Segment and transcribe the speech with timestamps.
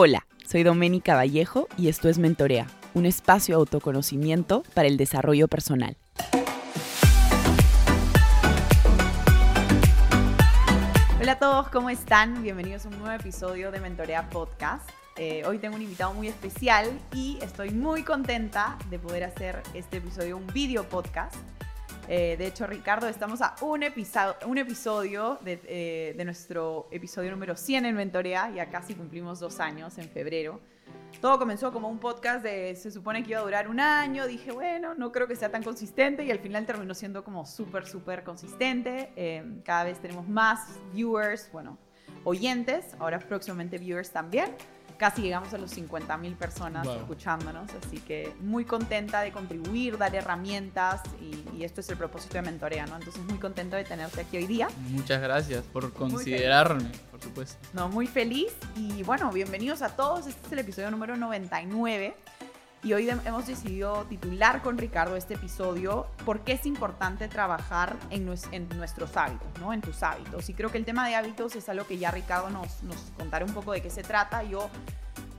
[0.00, 5.48] Hola, soy Doménica Vallejo y esto es Mentorea, un espacio de autoconocimiento para el desarrollo
[5.48, 5.96] personal.
[11.20, 12.44] Hola a todos, ¿cómo están?
[12.44, 14.88] Bienvenidos a un nuevo episodio de Mentorea Podcast.
[15.16, 19.96] Eh, hoy tengo un invitado muy especial y estoy muy contenta de poder hacer este
[19.96, 21.34] episodio un video podcast
[22.08, 27.94] eh, de hecho, Ricardo, estamos a un, episodio, eh, de, nuestro episodio número 100 en
[27.94, 28.50] Mentorea.
[28.50, 30.58] Ya casi cumplimos dos años en febrero.
[31.20, 34.26] Todo comenzó como un podcast de, se supone que iba a durar un año.
[34.26, 37.86] Dije, bueno, no creo que sea tan consistente y al final terminó siendo como súper,
[37.86, 39.12] súper consistente.
[39.14, 41.76] Eh, cada vez tenemos más viewers, bueno,
[42.24, 44.54] oyentes, ahora próximamente viewers también
[44.98, 51.00] casi llegamos a los 50.000 personas escuchándonos, así que muy contenta de contribuir, dar herramientas
[51.20, 52.96] y, esto es el propósito de Mentorea, ¿no?
[52.96, 54.68] Entonces muy contento de tenerte aquí hoy día.
[54.90, 57.56] Muchas gracias por considerarme, por supuesto.
[57.72, 62.14] No, muy feliz y bueno, bienvenidos a todos, este es el episodio número 99.
[62.84, 68.32] Y hoy hemos decidido titular con Ricardo este episodio por qué es importante trabajar en,
[68.52, 69.72] en, nuestros hábitos, ¿no?
[69.72, 70.48] En tus hábitos.
[70.48, 73.44] Y creo que el tema de hábitos es algo que ya Ricardo nos, nos contará
[73.44, 74.44] un poco de qué se trata.
[74.44, 74.70] Yo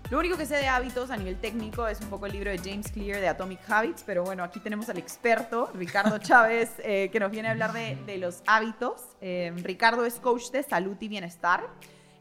[0.09, 2.57] lo único que sé de hábitos a nivel técnico es un poco el libro de
[2.57, 7.21] James Clear de Atomic Habits, pero bueno, aquí tenemos al experto, Ricardo Chávez, eh, que
[7.21, 9.01] nos viene a hablar de, de los hábitos.
[9.21, 11.65] Eh, Ricardo es coach de salud y bienestar.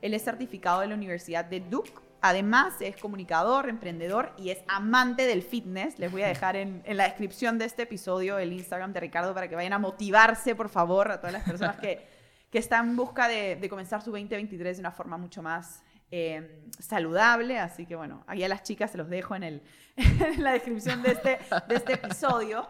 [0.01, 5.27] Él es certificado de la Universidad de Duke Además, es comunicador, emprendedor y es amante
[5.27, 5.99] del fitness.
[5.99, 9.49] Les voy a dejar en, la descripción de este episodio el Instagram de Ricardo para
[9.49, 12.19] que vayan a motivarse, por favor, a todas las personas que,
[12.53, 17.61] están en busca de, comenzar su 2023 de una forma mucho más eh, saludable.
[17.61, 19.63] Así que bueno, ahí a las chicas se los dejo en, el,
[19.97, 22.67] en la descripción de este, de este episodio.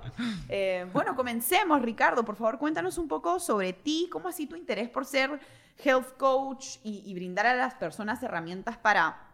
[0.50, 2.22] Eh, bueno, comencemos, Ricardo.
[2.22, 5.40] Por favor, cuéntanos un poco sobre ti, cómo sido tu interés por ser
[5.82, 9.27] health coach y brindar a las personas herramientas para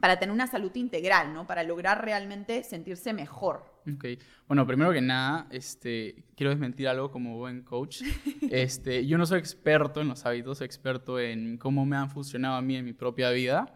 [0.00, 1.46] para tener una salud integral, ¿no?
[1.46, 3.64] Para lograr realmente sentirse mejor.
[3.92, 4.04] Ok.
[4.46, 8.02] Bueno, primero que nada, este, quiero desmentir algo como buen coach.
[8.50, 12.54] Este, yo no soy experto en los hábitos, soy experto en cómo me han funcionado
[12.54, 13.74] a mí en mi propia vida.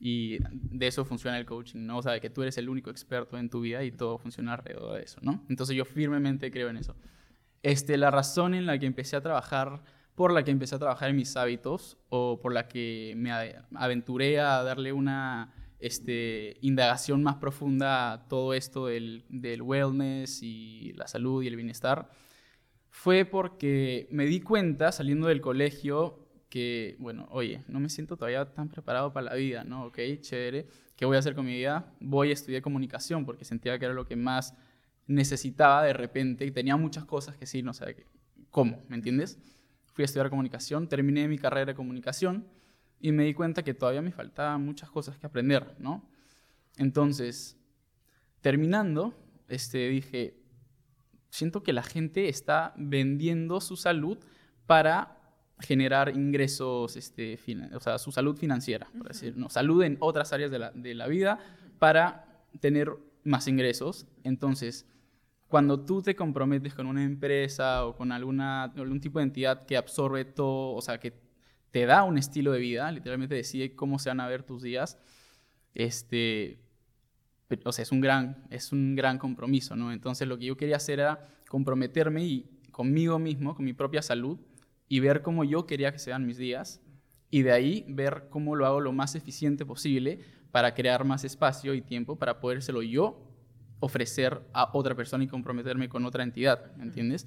[0.00, 1.98] Y de eso funciona el coaching, ¿no?
[1.98, 4.96] O sea, que tú eres el único experto en tu vida y todo funciona alrededor
[4.96, 5.44] de eso, ¿no?
[5.48, 6.96] Entonces yo firmemente creo en eso.
[7.62, 9.82] Este, la razón en la que empecé a trabajar,
[10.14, 13.30] por la que empecé a trabajar en mis hábitos o por la que me
[13.74, 15.52] aventuré a darle una
[15.84, 21.56] este, indagación más profunda a todo esto del, del wellness y la salud y el
[21.56, 22.08] bienestar,
[22.88, 28.54] fue porque me di cuenta saliendo del colegio que, bueno, oye, no me siento todavía
[28.54, 29.84] tan preparado para la vida, ¿no?
[29.84, 30.68] Ok, chévere.
[30.96, 31.92] ¿Qué voy a hacer con mi vida?
[32.00, 34.54] Voy a estudiar comunicación porque sentía que era lo que más
[35.06, 38.06] necesitaba de repente y tenía muchas cosas que sí, no sé,
[38.48, 38.82] ¿cómo?
[38.88, 39.38] ¿Me entiendes?
[39.92, 42.48] Fui a estudiar comunicación, terminé mi carrera de comunicación
[43.04, 46.08] y me di cuenta que todavía me faltaban muchas cosas que aprender, ¿no?
[46.78, 47.54] Entonces,
[48.40, 49.12] terminando,
[49.46, 50.40] este, dije,
[51.28, 54.16] siento que la gente está vendiendo su salud
[54.64, 55.18] para
[55.60, 57.38] generar ingresos, este,
[57.74, 59.50] o sea, su salud financiera, por decir, ¿no?
[59.50, 61.38] Salud en otras áreas de la, de la vida
[61.78, 62.90] para tener
[63.22, 64.06] más ingresos.
[64.22, 64.86] Entonces,
[65.48, 69.76] cuando tú te comprometes con una empresa o con alguna, algún tipo de entidad que
[69.76, 71.23] absorbe todo, o sea, que
[71.74, 74.96] te da un estilo de vida, literalmente decide cómo se van a ver tus días,
[75.74, 76.60] este,
[77.64, 79.92] o sea, es un gran, es un gran compromiso, ¿no?
[79.92, 84.38] Entonces lo que yo quería hacer era comprometerme y conmigo mismo, con mi propia salud,
[84.88, 86.80] y ver cómo yo quería que sean mis días,
[87.28, 90.20] y de ahí ver cómo lo hago lo más eficiente posible
[90.52, 93.20] para crear más espacio y tiempo para podérselo yo
[93.80, 97.26] ofrecer a otra persona y comprometerme con otra entidad, ¿entiendes?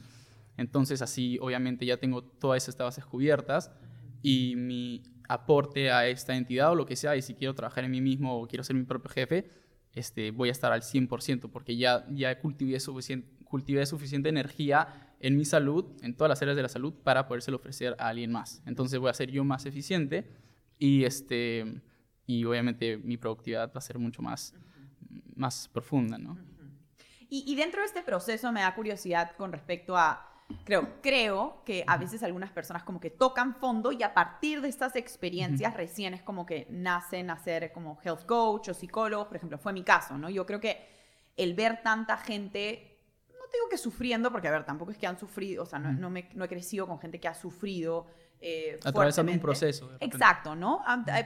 [0.56, 3.72] Entonces así obviamente ya tengo todas estas bases cubiertas,
[4.22, 7.91] y mi aporte a esta entidad o lo que sea, y si quiero trabajar en
[7.91, 9.50] mí mismo o quiero ser mi propio jefe,
[9.94, 15.35] este, voy a estar al 100% porque ya, ya cultivé, suficiente, cultivé suficiente energía en
[15.35, 18.61] mi salud, en todas las áreas de la salud, para podérselo ofrecer a alguien más.
[18.66, 20.29] Entonces voy a ser yo más eficiente
[20.78, 21.81] y, este,
[22.25, 24.53] y obviamente mi productividad va a ser mucho más,
[25.35, 26.37] más profunda, ¿no?
[27.29, 31.84] Y, y dentro de este proceso me da curiosidad con respecto a creo, creo que
[31.88, 36.14] a veces algunas personas como que tocan fondo y a partir de estas experiencias recién
[36.14, 39.84] es como que nacen a ser como health coach o psicólogos, por ejemplo, fue mi
[39.84, 40.29] caso, ¿no?
[40.29, 40.88] Yo creo que
[41.35, 42.99] el ver tanta gente,
[43.29, 45.91] no digo que sufriendo, porque a ver, tampoco es que han sufrido, o sea, no,
[45.91, 48.08] no, me, no he crecido con gente que ha sufrido
[48.39, 49.91] eh, Atravesando un proceso.
[49.99, 50.84] Exacto, ¿no?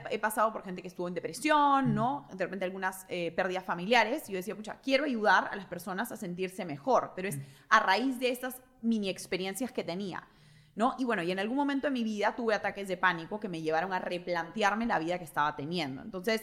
[0.10, 2.28] He, pasado por gente que estuvo en depresión, ¿no?
[2.34, 4.30] De repente algunas eh, pérdidas familiares.
[4.30, 7.80] Y yo decía, pucha, quiero ayudar a las personas a sentirse mejor, pero es a
[7.80, 10.28] raíz de estas mini experiencias que tenía.
[10.74, 10.96] ¿No?
[10.98, 13.62] Y bueno, y en algún momento de mi vida tuve ataques de pánico que me
[13.62, 16.02] llevaron a replantearme la vida que estaba teniendo.
[16.02, 16.42] Entonces,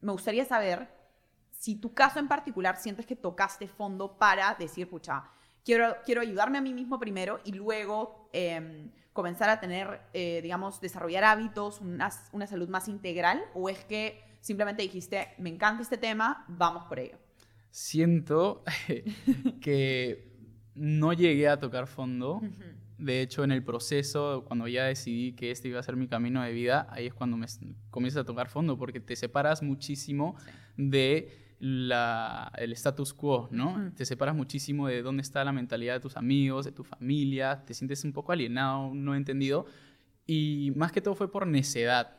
[0.00, 0.88] me gustaría saber
[1.50, 5.24] si tu caso en particular sientes que tocaste fondo para decir, pucha,
[5.68, 10.80] quiero, quiero ayudarme a mí mismo primero y luego em, comenzar a tener, eh, digamos,
[10.80, 15.98] desarrollar hábitos, una, una salud más integral, o es que simplemente dijiste, me encanta este
[15.98, 17.18] tema, vamos por ello.
[17.70, 18.64] Siento
[19.60, 20.32] que
[20.74, 22.40] no llegué a tocar fondo.
[22.96, 26.42] De hecho, en el proceso, cuando ya decidí que este iba a ser mi camino
[26.42, 27.46] de vida, ahí es cuando me
[27.90, 30.34] comienzas a tocar fondo, porque te separas muchísimo
[30.78, 33.92] de la, el status quo, ¿no?
[33.96, 37.74] Te separas muchísimo de dónde está la mentalidad de tus amigos, de tu familia, te
[37.74, 39.66] sientes un poco alienado, no entendido,
[40.26, 42.16] y más que todo fue por necedad.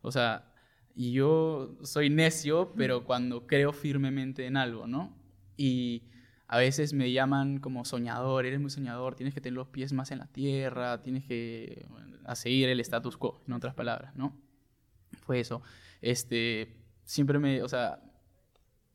[0.00, 0.52] O sea,
[0.96, 5.16] yo soy necio, pero cuando creo firmemente en algo, ¿no?
[5.56, 6.02] Y
[6.48, 10.10] a veces me llaman como soñador, eres muy soñador, tienes que tener los pies más
[10.10, 11.86] en la tierra, tienes que
[12.24, 14.36] a seguir el status quo, en otras palabras, ¿no?
[15.24, 15.62] Fue eso.
[16.00, 18.00] Este, siempre me, o sea,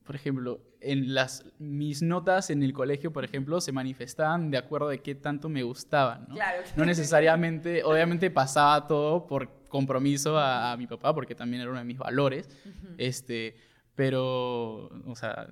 [0.08, 4.88] por ejemplo, en las, mis notas en el colegio, por ejemplo, se manifestaban de acuerdo
[4.88, 6.36] de qué tanto me gustaban, ¿no?
[6.36, 6.64] Claro.
[6.78, 11.86] No necesariamente, obviamente pasaba todo por compromiso a, mi papá, porque también era uno de
[11.86, 12.50] mis valores,
[12.98, 13.58] este,
[13.96, 15.50] pero, o sea,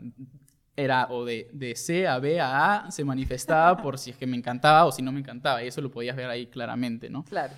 [0.78, 4.26] era o de, de, C a B a A, se manifestaba por si es que
[4.26, 7.26] me encantaba o si no me encantaba, y eso lo podías ver ahí claramente, ¿no?
[7.26, 7.54] Claro.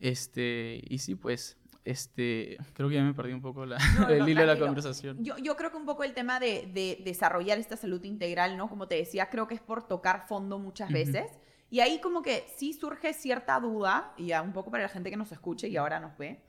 [0.00, 3.76] Este, y sí, pues, este, creo que ya me perdí un poco la,
[4.08, 5.22] el hilo de la conversación.
[5.22, 8.68] Yo, yo, creo que un poco el tema de, de, desarrollar esta salud integral, ¿no?
[8.68, 11.30] Como te decía, creo que es por tocar fondo muchas veces.
[11.70, 15.10] Y ahí como que sí surge cierta duda, y ya un poco para la gente
[15.10, 16.40] que nos escuche y ahora nos ve,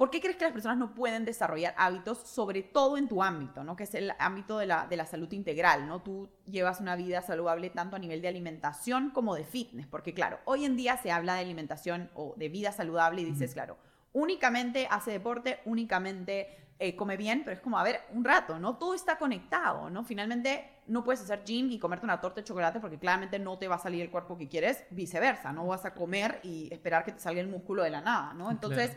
[0.00, 3.64] ¿Por qué crees que las personas no pueden desarrollar hábitos, sobre todo en tu ámbito,
[3.64, 3.76] ¿no?
[3.76, 5.86] que es el ámbito de la, de la salud integral?
[5.86, 6.00] ¿no?
[6.00, 10.38] Tú llevas una vida saludable tanto a nivel de alimentación como de fitness, porque claro,
[10.46, 13.76] hoy en día se habla de alimentación o de vida saludable y dices, claro,
[14.12, 18.76] únicamente hace deporte, únicamente eh, come bien, pero es como, a ver, un rato, ¿no?
[18.76, 20.02] Todo está conectado, ¿no?
[20.02, 23.68] Finalmente no puedes hacer gym y comerte una torta de chocolate porque claramente no te
[23.68, 27.12] va a salir el cuerpo que quieres, viceversa, no vas a comer y esperar que
[27.12, 28.50] te salga el músculo de la nada, ¿no?
[28.50, 28.96] Entonces...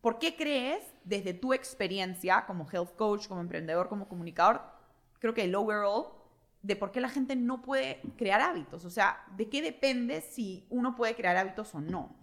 [0.00, 4.62] ¿Por qué crees, desde tu experiencia como health coach, como emprendedor, como comunicador,
[5.18, 6.06] creo que el overall,
[6.62, 8.84] de por qué la gente no puede crear hábitos?
[8.84, 12.16] O sea, ¿de qué depende si uno puede crear hábitos o no?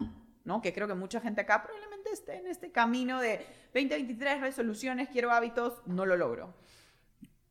[0.46, 0.62] ¿No?
[0.62, 3.44] Que creo que mucha gente acá probablemente esté en este camino de
[3.74, 6.54] 2023 resoluciones, quiero hábitos, no lo logro.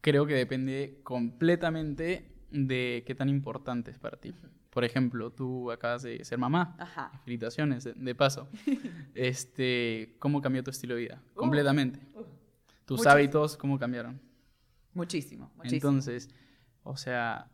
[0.01, 4.33] Creo que depende completamente de qué tan importante es para ti.
[4.69, 6.75] Por ejemplo, tú acabas de ser mamá.
[6.80, 7.12] Ajá.
[7.24, 8.50] Felicitaciones, de, paso.
[9.15, 11.21] este, ¿Cómo cambió tu estilo de vida?
[11.33, 12.00] Completamente.
[12.86, 14.21] Tus hábitos, ¿cómo cambiaron?
[14.94, 15.75] Muchísimo, muchísimo.
[15.75, 16.30] Entonces,
[16.83, 17.51] o sea,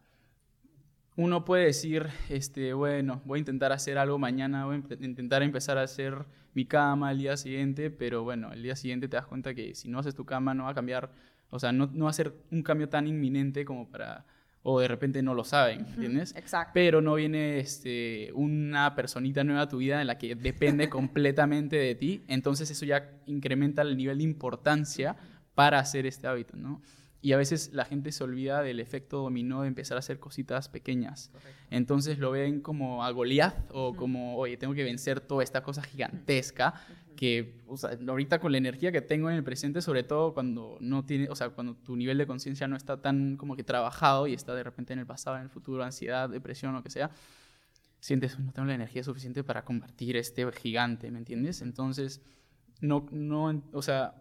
[1.15, 5.77] uno puede decir, este, bueno, voy a intentar hacer algo mañana, voy a intentar empezar
[5.77, 9.53] a hacer mi cama el día siguiente, pero bueno, el día siguiente te das cuenta
[9.53, 11.11] que si no haces tu cama no va a cambiar,
[11.49, 14.25] o sea, no, no va a ser un cambio tan inminente como para
[14.63, 16.35] o de repente no lo saben, ¿entiendes?
[16.35, 16.71] Exacto.
[16.75, 21.77] Pero no viene este, una personita nueva a tu vida en la que depende completamente
[21.77, 25.15] de ti, entonces eso ya incrementa el nivel de importancia
[25.55, 26.81] para hacer este hábito, ¿no?
[27.21, 30.69] Y a veces la gente se olvida del efecto dominó de empezar a hacer cositas
[30.69, 31.31] pequeñas.
[31.69, 35.83] Entonces lo ven como a Goliath o como, oye, tengo que vencer toda esta cosa
[35.83, 36.73] gigantesca
[37.15, 40.77] que, o sea, ahorita con la energía que tengo en el presente, sobre todo cuando
[40.79, 44.25] no tiene, o sea, cuando tu nivel de conciencia no está tan como que trabajado
[44.25, 47.11] y está de repente en el pasado, en el futuro, ansiedad, depresión, lo que sea,
[47.99, 51.61] sientes, no tengo la energía suficiente para convertir este gigante, ¿me entiendes?
[51.61, 52.21] Entonces,
[52.79, 54.15] no, no, o sea,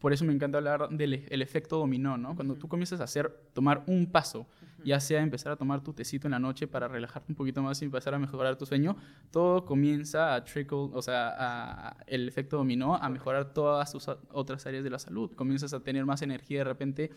[0.00, 2.34] por eso me encanta hablar del e, el efecto dominó, ¿no?
[2.34, 4.46] Cuando tú comienzas a hacer, tomar un paso,
[4.82, 7.80] ya sea empezar a tomar tu tecito en la noche para relajarte un poquito más
[7.82, 8.96] y empezar a mejorar tu sueño,
[9.30, 14.82] todo comienza a trickle, o sea, el efecto dominó a mejorar todas tus otras áreas
[14.82, 15.32] de la salud.
[15.34, 17.10] Comienzas a tener más energía de repente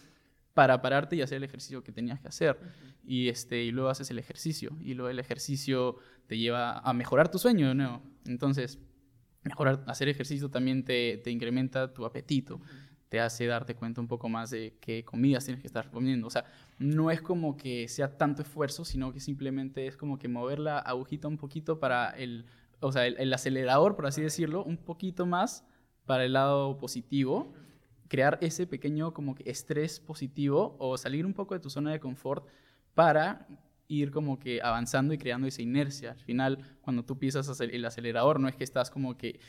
[0.54, 2.60] para pararte y hacer el ejercicio que tenías que hacer.
[3.06, 4.72] y, este, y luego haces el ejercicio.
[4.82, 5.98] Y luego el ejercicio
[6.28, 8.02] te lleva a mejorar tu sueño, ¿no?
[8.26, 8.80] Entonces,
[9.44, 12.60] mejorar, hacer ejercicio también te, te incrementa tu apetito,
[13.14, 16.26] te hace darte cuenta un poco más de qué comidas tienes que estar comiendo.
[16.26, 16.46] O sea,
[16.80, 20.80] no es como que sea tanto esfuerzo, sino que simplemente es como que mover la
[20.80, 22.46] agujita un poquito para el,
[22.80, 25.64] o sea, el, acelerador, por así decirlo, un poquito más
[26.08, 27.54] para el lado positivo,
[28.08, 32.00] crear ese pequeño como que estrés positivo o salir un poco de tu zona de
[32.00, 32.48] confort
[32.96, 33.48] para
[33.88, 36.12] ir como que avanzando y creando esa inercia.
[36.12, 39.40] Al final, cuando tú pisas el acelerador, no es que estás como que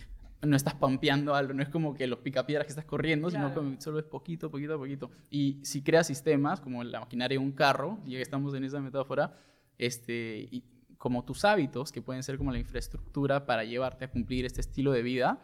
[0.46, 3.80] no estás pampeando algo, no es como que los picapiedras que estás corriendo, sino que
[3.80, 5.10] solo es poquito, poquito, poquito.
[5.30, 8.80] Y si creas sistemas, como la maquinaria de un carro, ya que estamos en esa
[8.80, 9.34] metáfora,
[9.78, 10.64] este, y
[10.98, 14.92] como tus hábitos, que pueden ser como la infraestructura para llevarte a cumplir este estilo
[14.92, 15.40] de vida,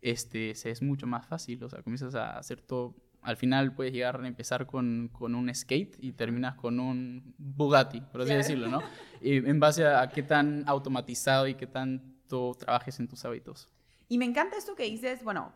[0.00, 2.94] este, es mucho más fácil, o sea, comienzas a hacer todo.
[3.24, 8.02] Al final puedes llegar a empezar con, con un skate y terminas con un Bugatti,
[8.02, 8.82] por así decirlo, ¿no?
[9.20, 13.68] Y en base a, qué tan automatizado y qué tanto trabajes en tus hábitos.
[14.08, 15.52] Y me encanta esto que dices, bueno,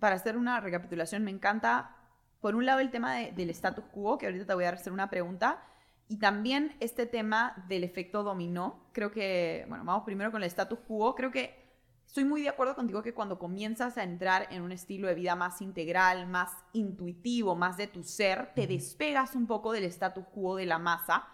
[0.00, 1.96] para hacer una recapitulación, me encanta,
[2.40, 5.08] por un lado, el tema del status quo, que ahorita te voy a hacer una
[5.08, 5.62] pregunta,
[6.08, 8.88] y también este tema del efecto dominó.
[8.92, 11.14] Creo que, bueno, vamos primero con el status quo.
[11.14, 11.61] Creo que
[12.12, 15.34] Estoy muy de acuerdo contigo que cuando comienzas a entrar en un estilo de vida
[15.34, 20.56] más integral, más intuitivo, más de tu ser, te despegas un poco del status quo
[20.56, 21.26] de la masa.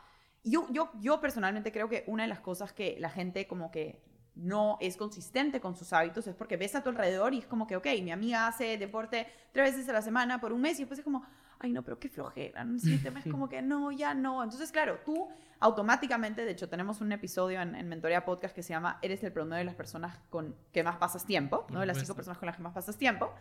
[0.44, 4.00] Yo, yo, yo personalmente creo que una de las cosas que la gente como que
[4.36, 7.66] no es consistente con sus hábitos es porque ves a tu alrededor y es como
[7.66, 10.82] que, ok, mi amiga hace deporte tres veces a la semana por un mes y
[10.82, 11.26] después es como,
[11.60, 12.76] ay no, pero qué flojera, ¿no?
[13.24, 14.42] es como que no, ya no.
[14.42, 15.28] Entonces, claro, tú
[15.60, 19.32] automáticamente, de hecho, tenemos un episodio en, en Mentoría Podcast que se llama Eres el
[19.32, 21.80] promedio de las personas con que más pasas tiempo, ¿no?
[21.80, 23.32] De las cinco personas con las que más pasas tiempo.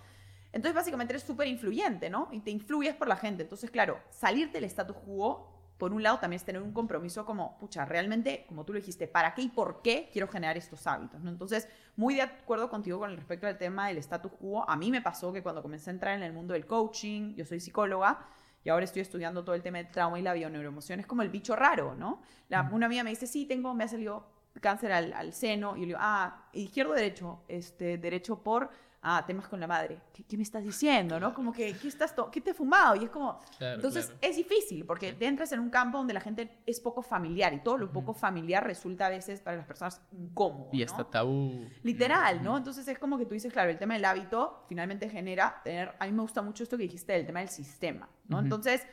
[0.51, 2.29] Entonces, básicamente eres súper influyente, ¿no?
[2.31, 3.43] Y te influyes por la gente.
[3.43, 7.57] Entonces, claro, salirte del status quo por un lado, también es tener un compromiso como,
[7.59, 11.21] pucha, realmente, como tú lo dijiste, ¿para qué y por qué quiero generar estos hábitos?
[11.21, 11.29] ¿no?
[11.29, 14.67] Entonces, muy de acuerdo contigo con respecto al tema del status quo.
[14.67, 17.45] A mí me pasó que cuando comencé a entrar en el mundo del coaching, yo
[17.45, 18.25] soy psicóloga,
[18.63, 21.29] y ahora estoy estudiando todo el tema del trauma y la bioneuroemoción, es como el
[21.29, 22.21] bicho raro, ¿no?
[22.49, 24.27] La, una amiga me dice, sí, tengo, me ha salido
[24.59, 28.71] cáncer al, al seno, y yo le digo, ah, izquierdo, derecho, este, derecho por
[29.07, 29.99] ah, temas con la madre.
[30.27, 31.19] ¿Qué, me estás diciendo?
[31.19, 31.33] ¿No?
[31.33, 32.95] Como que, ¿qué, estás ¿qué te he fumado?
[32.95, 33.39] Y es como...
[33.59, 37.53] entonces es difícil porque te entras en un campo donde la gente es poco familiar
[37.53, 40.69] y todo lo poco familiar resulta a veces para las personas incómodo.
[40.73, 41.67] Y está tabú.
[41.83, 42.57] Literal, ¿no?
[42.57, 45.95] Entonces es como que tú dices, claro, el tema del hábito finalmente genera tener...
[45.99, 48.39] A mí me gusta mucho esto que dijiste del tema del sistema, ¿no?
[48.39, 48.85] Entonces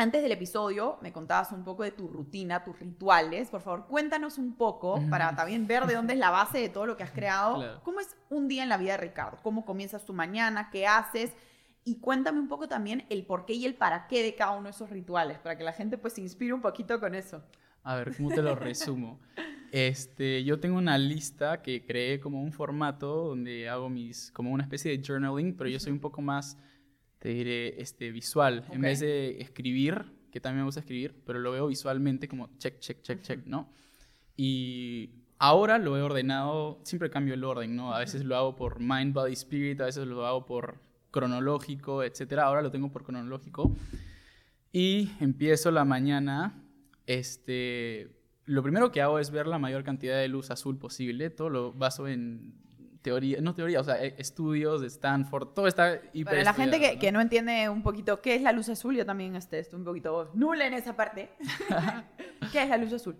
[0.00, 3.50] antes del episodio me contabas un poco de tu rutina, tus rituales.
[3.50, 6.86] Por favor, cuéntanos un poco para también ver de dónde es la base de todo
[6.86, 7.82] lo que has creado.
[7.82, 9.38] ¿Cómo es un día en la vida de Ricardo?
[9.42, 10.70] ¿Cómo comienzas tu mañana?
[10.70, 11.32] ¿Qué haces?
[11.84, 14.64] Y cuéntame un poco también el por qué y el para qué de cada uno
[14.64, 17.42] de esos rituales, para que la gente pues se inspire un poquito con eso.
[17.82, 19.20] A ver, ¿cómo te lo resumo?
[19.70, 24.62] Este, yo tengo una lista que creé como un formato donde hago mis, como una
[24.62, 26.56] especie de journaling, pero yo soy un poco más
[27.20, 28.64] te diré, este, visual.
[28.72, 32.80] En vez de escribir, que también me gusta escribir, pero lo veo visualmente como check,
[32.80, 33.70] check, check, check, ¿no?
[34.36, 37.94] Y ahora lo he ordenado, siempre cambio el orden, ¿no?
[37.94, 42.44] A veces lo hago por mind, body, spirit, a veces lo hago por cronológico, etcétera.
[42.44, 43.76] Ahora lo tengo por cronológico.
[44.72, 46.62] Y empiezo la mañana,
[47.06, 48.08] este,
[48.46, 51.28] lo primero que hago es ver la mayor cantidad de luz azul posible.
[51.28, 52.54] Todo lo baso en
[53.02, 56.80] teoría, no teoría, o sea, e, estudios de Stanford, todo está hiper Para la gente
[56.80, 57.00] que ¿no?
[57.00, 57.20] que ¿no?
[57.20, 60.66] entiende un poquito qué es la luz azul, yo también este, estoy un poquito nula
[60.66, 61.30] en esa parte.
[62.52, 63.16] ¿Qué es la luz azul?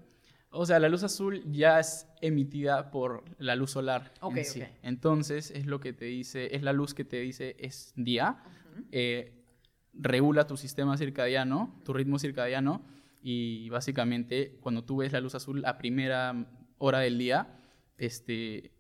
[0.53, 4.13] O sea, la luz azul ya es emitida por la luz solar.
[4.21, 4.63] en sí.
[4.83, 8.43] Entonces, es lo que te dice, es la luz que te dice es día,
[8.91, 9.45] eh,
[9.93, 12.83] regula tu sistema circadiano, tu ritmo circadiano,
[13.23, 17.61] y básicamente cuando tú ves la luz azul a primera hora del día,
[17.97, 18.73] este,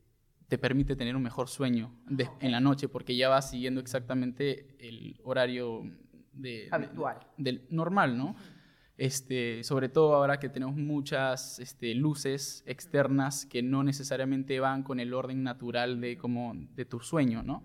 [0.50, 1.94] te permite tener un mejor sueño
[2.40, 5.84] en la noche porque ya vas siguiendo exactamente el horario
[6.32, 8.34] de, habitual del normal, ¿no?
[8.96, 14.98] Este, sobre todo ahora que tenemos muchas este, luces externas que no necesariamente van con
[14.98, 17.62] el orden natural de, como, de tu sueño, ¿no?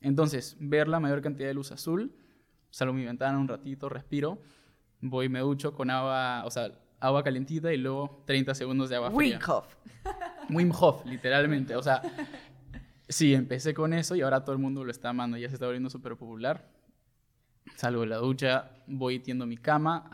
[0.00, 2.16] Entonces, ver la mayor cantidad de luz azul,
[2.70, 4.40] salgo mi ventana un ratito, respiro,
[5.02, 9.10] voy me ducho con agua, o sea, agua calentita y luego 30 segundos de agua
[9.10, 9.38] fría.
[10.50, 11.76] Wim Hof, literalmente.
[11.76, 12.02] O sea,
[13.08, 15.36] sí, empecé con eso y ahora todo el mundo lo está amando.
[15.36, 16.70] Ya se está volviendo súper popular.
[17.74, 20.08] Salgo de la ducha, voy tiendo mi cama,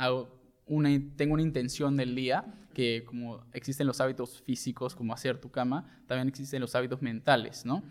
[1.16, 6.02] tengo una intención del día, que como existen los hábitos físicos, como hacer tu cama,
[6.06, 7.82] también existen los hábitos mentales, ¿no?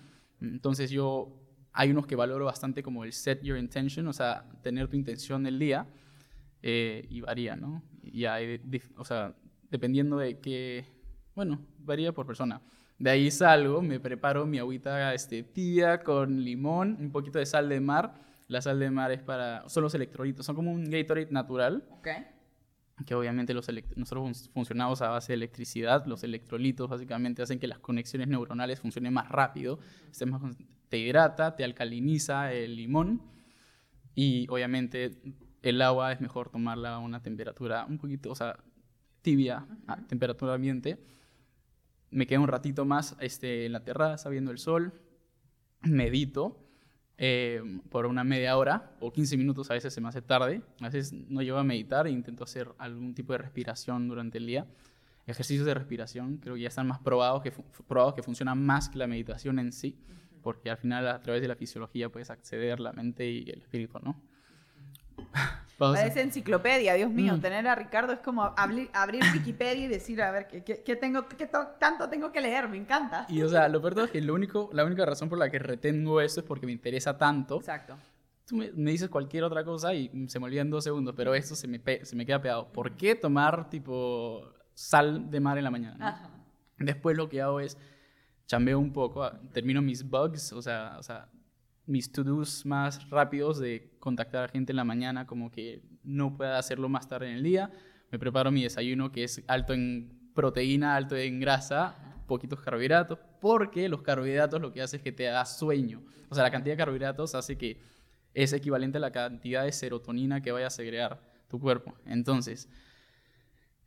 [0.42, 1.38] Entonces yo,
[1.72, 5.44] hay unos que valoro bastante como el set your intention, o sea, tener tu intención
[5.44, 5.88] del día,
[6.64, 7.84] eh, y varía, ¿no?
[8.04, 8.60] Y hay,
[8.98, 9.36] o sea,
[9.70, 10.86] dependiendo de qué,
[11.36, 12.62] bueno, varía por persona.
[13.02, 17.68] De ahí salgo, me preparo mi agüita este, tibia con limón, un poquito de sal
[17.68, 18.14] de mar.
[18.48, 21.84] La sal de mar es para, son los electrolitos, son como un Gatorade natural.
[22.00, 22.28] Okay.
[23.04, 26.06] Que obviamente los nosotros funcionamos a base de electricidad.
[26.06, 29.80] Los electrolitos básicamente hacen que las conexiones neuronales funcionen más rápido.
[30.90, 33.24] te hidrata, te alcaliniza el limón.
[34.14, 35.18] Y obviamente
[35.64, 38.58] el agua es mejor tomarla a una temperatura un poquito, o sea,
[39.24, 41.00] tibia, a temperatura ambiente
[42.12, 44.94] me quedo un ratito más este, en la terraza viendo el sol,
[45.82, 46.62] medito
[47.18, 50.86] eh, por una media hora o 15 minutos, a veces se me hace tarde, a
[50.86, 54.68] veces no llego a meditar e intento hacer algún tipo de respiración durante el día.
[55.28, 57.52] Ejercicios de respiración creo que ya están más probados, que,
[57.88, 59.98] probados que funcionan más que la meditación en sí.
[60.42, 64.00] porque al final a través de la fisiología puedes acceder la mente y el espíritu,
[64.00, 64.20] ¿no?
[65.94, 67.36] Parece enciclopedia, Dios mío.
[67.38, 67.42] Mm.
[67.42, 70.96] Tener a Ricardo es como abrir, abrir Wikipedia y decir, a ver, ¿qué, qué- qué
[70.96, 72.68] tengo, qué to- tanto tengo que leer?
[72.70, 73.26] Me encanta.
[73.30, 75.60] Y o sea, lo peor es que lo único, la única razón por la que
[75.60, 77.58] retengo esto es porque me interesa tanto.
[77.58, 77.98] Exacto.
[78.46, 81.34] Tú me, me dices cualquier otra cosa y se me olvida en dos segundos, pero
[81.34, 82.72] esto se me, pe- se me queda pegado.
[82.72, 85.96] ¿Por qué tomar tipo sal de mar en la mañana?
[85.98, 86.06] no?
[86.08, 86.30] Ajá.
[86.78, 87.78] Después lo que hago es
[88.48, 91.30] chambeo un poco, ah, termino mis bugs, o sea, o sea
[91.92, 96.58] mis to-dos más rápidos de contactar a gente en la mañana, como que no pueda
[96.58, 97.72] hacerlo más tarde en el día.
[98.12, 101.96] Me preparo mi desayuno que es alto en proteína, alto en grasa,
[102.28, 106.02] poquitos carbohidratos, porque los carbohidratos lo que hace es que te da sueño.
[106.30, 107.82] O sea, la cantidad de carbohidratos hace que
[108.34, 111.94] es equivalente a la cantidad de serotonina que vaya a segregar tu cuerpo.
[112.06, 112.70] Entonces,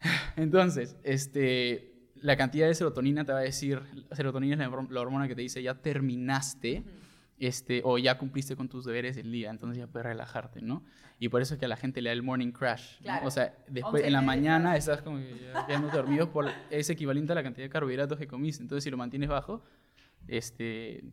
[0.36, 3.80] entonces, este, la cantidad de serotonina te va a decir,
[4.12, 6.84] serotonina es la hormona que te dice ya terminaste,
[7.38, 10.82] este, o ya cumpliste con tus deberes del día, entonces ya puedes relajarte, ¿no?
[11.18, 13.26] Y por eso es que a la gente le da el morning crash, ¿no?
[13.26, 16.90] O sea, después en la y mañana estás como que ya quedándote dormido por es
[16.90, 19.62] equivalente a la cantidad de carbohidratos que comiste, entonces si lo mantienes bajo,
[20.28, 21.04] este,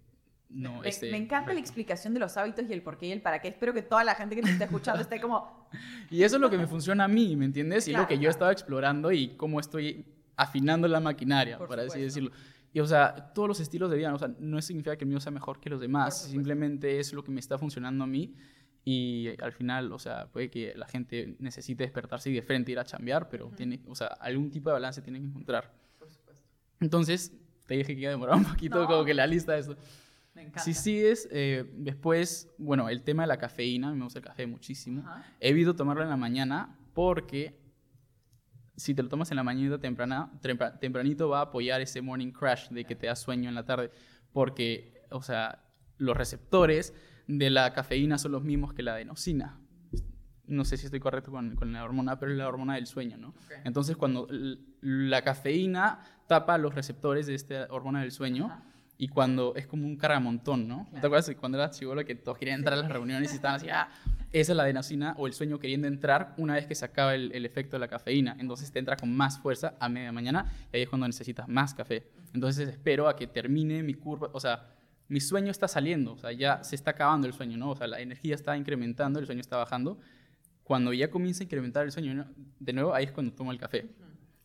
[0.50, 3.12] no, me, este, me encanta la explicación de los hábitos y el por qué y
[3.12, 3.48] el para qué.
[3.48, 5.70] Espero que toda la gente que nos esté escuchando esté como,
[6.10, 7.88] Y eso es lo que me funciona a mí, ¿me entiendes?
[7.88, 8.32] Y Claro, lo que yo claro.
[8.32, 12.32] estaba explorando y cómo estoy afinando la maquinaria, Por para así decirlo.
[12.74, 15.20] Y, o sea, todos los estilos de vida, o sea, no significa que el mío
[15.20, 16.32] sea mejor que los demás, supuesto.
[16.32, 18.34] simplemente es lo que me está funcionando a mí.
[18.84, 22.80] Y al final, o sea, puede que la gente necesite despertarse y de frente ir
[22.80, 25.72] a chambear, pero tiene, o sea, algún tipo de balance tiene que encontrar.
[26.00, 26.48] por supuesto.
[26.80, 27.32] Entonces,
[27.68, 28.88] te dije que iba a demorar un poquito No.
[28.88, 29.76] como que la lista de eso.
[30.34, 30.62] Me encanta.
[30.62, 35.02] Si sigues, eh, después, bueno, el tema de la cafeína, me gusta el café muchísimo.
[35.06, 35.26] Ajá.
[35.40, 37.60] Evito tomarlo en la mañana porque
[38.76, 42.32] si te lo tomas en la mañana temprana, tempra- tempranito va a apoyar ese morning
[42.32, 43.92] crash de que te da sueño en la tarde.
[44.34, 45.64] Porque, o sea,
[45.98, 46.94] los receptores
[47.28, 49.60] de la cafeína son los mismos que la adenosina.
[50.48, 53.18] No sé si estoy correcto con, con la hormona, pero es la hormona del sueño,
[53.18, 53.34] ¿no?
[53.64, 54.28] Entonces, cuando
[54.82, 58.62] la cafeína tapa los receptores de esta hormona del sueño,
[58.98, 60.86] y cuando es como un caramontón, ¿no?
[60.86, 61.02] Claro.
[61.02, 63.68] ¿Te acuerdas cuando eras chivolo que todos querían entrar a las reuniones y estaban así,
[63.70, 63.90] ah,
[64.32, 67.32] esa es la adenosina o el sueño queriendo entrar una vez que se acaba el,
[67.34, 68.38] el efecto de la cafeína.
[68.40, 71.74] Entonces te entra con más fuerza a media mañana y ahí es cuando necesitas más
[71.74, 72.08] café.
[72.34, 74.70] Entonces espero a que termine mi curva, o sea,
[75.12, 77.72] mi sueño está saliendo, o sea, ya se está acabando el sueño, ¿no?
[77.72, 80.00] O sea, la energía está incrementando, el sueño está bajando.
[80.64, 82.28] Cuando ya comienza a incrementar el sueño ¿no?
[82.60, 83.90] de nuevo, ahí es cuando tomo el café.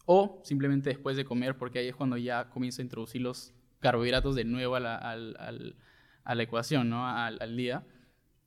[0.07, 4.35] O simplemente después de comer, porque ahí es cuando ya comienzo a introducir los carbohidratos
[4.35, 7.07] de nuevo a la, a la ecuación, ¿no?
[7.07, 7.85] Al, al día.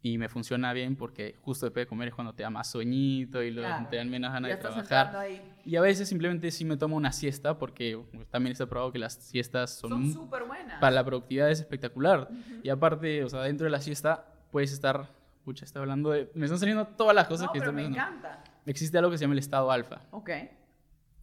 [0.02, 3.44] Y me funciona bien porque justo después de comer es cuando te da más soñito
[3.44, 3.88] y Claro.
[3.90, 5.28] te dan menos ganas de trabajar.
[5.66, 9.00] Y a veces simplemente sí me tomo una siesta porque pues, también está probado que
[9.00, 10.80] las siestas son, súper buenas.
[10.80, 12.30] para la productividad es espectacular.
[12.64, 15.10] Y aparte, o sea, dentro de la siesta puedes estar,
[15.44, 18.08] pucha, está hablando de, me están saliendo todas las cosas no, que pero me pensando.
[18.20, 18.44] encanta.
[18.66, 20.02] Existe algo que se llama el estado alfa.
[20.12, 20.30] Ok.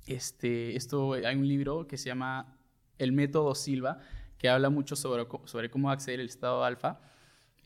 [0.07, 2.57] Este, esto, hay un libro que se llama
[2.99, 3.99] El método Silva,
[4.39, 7.01] que habla mucho sobre, sobre cómo acceder al estado alfa.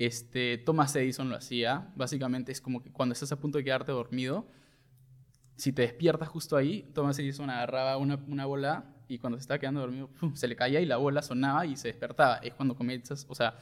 [0.00, 1.92] Este, Thomas Edison lo hacía.
[1.94, 4.46] Básicamente es como que cuando estás a punto de quedarte dormido,
[5.56, 9.58] si te despiertas justo ahí, Thomas Edison agarraba una, una bola y cuando se estaba
[9.58, 10.34] quedando dormido, ¡pum!
[10.34, 12.36] se le caía y la bola sonaba y se despertaba.
[12.36, 13.58] Es cuando comienzas, o sea,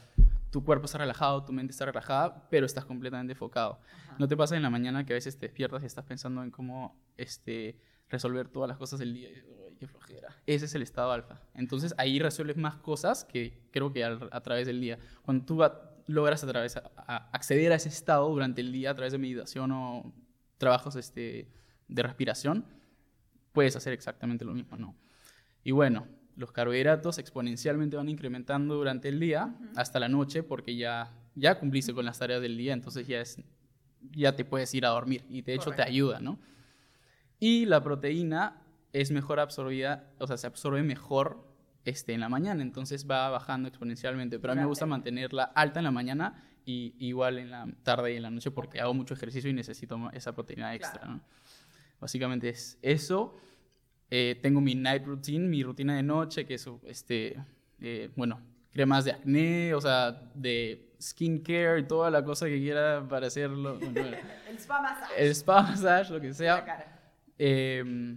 [0.53, 3.81] tu cuerpo está relajado, tu mente está relajada, pero estás completamente enfocado.
[4.05, 4.17] Ajá.
[4.21, 6.53] ¿No te pasa en la mañana que a veces te despiertas y estás pensando en
[6.53, 9.29] cómo este, resolver todas las cosas del día?
[9.31, 10.29] Y, "Ay, qué flojera.
[10.47, 11.41] Ese es el estado alfa.
[11.55, 14.99] Entonces ahí resuelves más cosas que creo que al- a través del día.
[15.23, 18.95] Cuando tú va- logras a través, a- acceder a ese estado durante el día a
[18.95, 20.13] través de meditación o
[20.59, 21.49] trabajos este,
[21.87, 22.65] de respiración,
[23.53, 24.97] puedes hacer exactamente lo mismo, ¿no?
[25.63, 31.13] Y bueno, los carbohidratos exponencialmente van incrementando durante el día hasta la noche porque ya,
[31.35, 33.41] ya cumpliste con las tareas del día, entonces ya, es,
[34.13, 36.39] ya te puedes ir a dormir y de hecho te ayuda, ¿no?
[37.41, 41.48] Y la proteína es mejor absorbida, o sea, se absorbe mejor
[41.89, 45.81] este, en la mañana, entonces va bajando exponencialmente, pero a mí me gusta mantenerla alta
[45.81, 49.15] en la mañana y igual en la tarde y en la noche porque hago mucho
[49.15, 51.15] ejercicio y necesito esa proteína extra, Claro.
[51.15, 51.21] ¿no?
[52.01, 53.37] Básicamente es eso.
[54.11, 57.37] Eh, tengo mi night routine, mi rutina de noche, que es, este,
[57.81, 58.41] eh, bueno,
[58.73, 63.79] cremas de acné, o sea, de skincare, toda la cosa que quiera para hacerlo.
[63.79, 64.01] bueno,
[64.49, 65.13] El spa massage.
[65.25, 67.01] el spa massage, lo que sea.
[67.39, 68.17] Eh,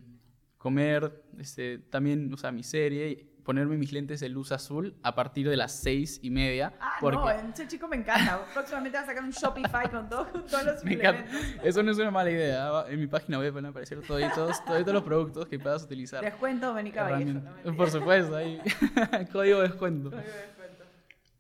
[0.58, 5.50] comer, este, también, o sea, mi serie, ponerme mis lentes de luz azul a partir
[5.50, 6.74] de las seis y media.
[6.80, 8.46] Ah, porque no, ese chico me encanta.
[8.54, 11.26] Próximamente va a sacar un Shopify con, todo- con todos los Me encanta.
[11.64, 12.86] Eso no es una mala idea.
[12.90, 16.24] En mi página web van a aparecer toditos, toditos los productos que puedas utilizar.
[16.24, 17.00] Descuento, Vallejo.
[17.00, 17.76] Herramienta- no.
[17.76, 18.60] Por supuesto, ahí.
[19.32, 20.10] Código de descuento.
[20.12, 20.86] Código de descuento.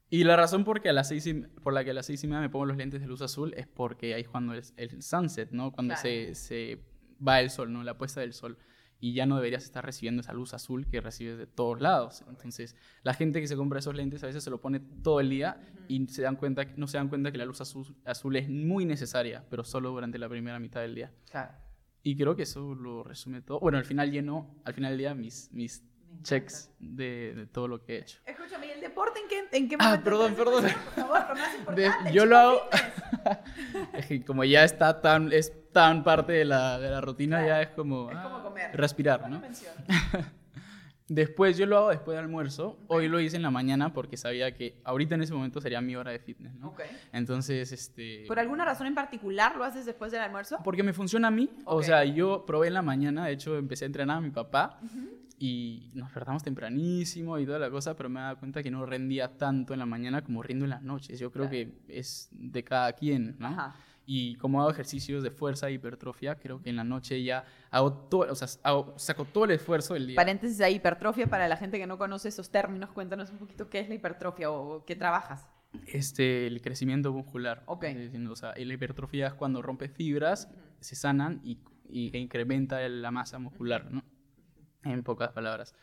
[0.10, 2.28] Y la razón por, a las seis y- por la que a las seis y
[2.28, 5.02] media me pongo los lentes de luz azul es porque ahí es cuando es el
[5.02, 5.72] sunset, ¿no?
[5.72, 6.02] Cuando Claro.
[6.10, 6.80] se, se
[7.26, 7.84] va el sol, ¿no?
[7.84, 8.58] La puesta del sol.
[9.04, 12.24] Y ya no deberías estar recibiendo esa luz azul que recibes de todos lados.
[12.30, 15.30] Entonces, la gente que se compra esos lentes a veces se lo pone todo el
[15.30, 18.48] día y se dan cuenta, no se dan cuenta que la luz azul, azul es
[18.48, 21.12] muy necesaria, pero solo durante la primera mitad del día.
[21.30, 21.52] Claro.
[22.04, 23.60] Y creo que eso lo resume todo.
[23.60, 25.84] Bueno, al final lleno, al final del día, mis, mis
[26.24, 28.20] checks de, de todo lo que he hecho.
[28.26, 30.62] Escúchame, ¿y el deporte en qué, en qué Ah, momento perdón, entra perdón.
[30.62, 30.84] cuestión?
[30.86, 32.14] Por favor, lo más De- importante.
[32.14, 32.62] yo chico lo hago,
[33.94, 37.48] es que como ya está tan, es tan parte de la, de la rutina, Claro.
[37.48, 38.70] ya es como, Es como ah, comer.
[38.76, 39.42] respirar, ¿no?
[41.08, 42.80] Después, yo lo hago después del almuerzo.
[42.88, 45.94] Hoy lo hice en la mañana porque sabía que ahorita en ese momento sería mi
[45.98, 46.74] hora de fitness, ¿no?
[47.12, 48.24] Entonces, este...
[48.30, 50.60] ¿Por alguna razón en particular lo haces después del almuerzo?
[50.64, 51.50] Porque me funciona a mí.
[51.66, 54.80] O sea, yo probé en la mañana, de hecho empecé a entrenar a mi papá
[55.38, 58.86] y nos despertamos tempranísimo y toda la cosa, pero me he dado cuenta que no
[58.86, 61.20] rendía tanto en la mañana como rindo en las noches.
[61.20, 61.72] Yo creo Claro.
[61.88, 63.48] que es de cada quien, ¿no?
[63.48, 63.76] Ajá.
[64.06, 67.94] Y como hago ejercicios de fuerza e hipertrofia, creo que en la noche ya hago
[67.94, 70.16] todo, o sea, hago- saco todo el esfuerzo del día.
[70.16, 73.80] Paréntesis ahí, hipertrofia, para la gente que no conoce esos términos, cuéntanos un poquito qué
[73.80, 75.48] es la hipertrofia o qué trabajas.
[75.88, 77.64] Este, el crecimiento muscular.
[77.68, 77.86] Ok.
[78.30, 83.12] O sea, la hipertrofia es cuando rompe fibras, se sanan y, y- e incrementa la
[83.12, 84.04] masa muscular, ¿no?
[84.84, 85.74] En pocas palabras.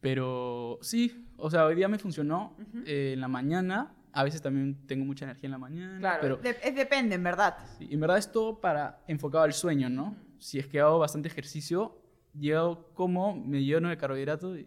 [0.00, 3.94] Pero sí, o sea, hoy día me funcionó eh, en la mañana.
[4.12, 6.18] A veces también tengo mucha energía en la mañana.
[6.20, 7.56] Pero de- es depende, en verdad.
[7.78, 10.16] sí, en verdad es todo para enfocado al sueño, ¿no?
[10.38, 11.96] Si es que hago bastante ejercicio,
[12.34, 14.66] yo como, me lleno de carbohidratos y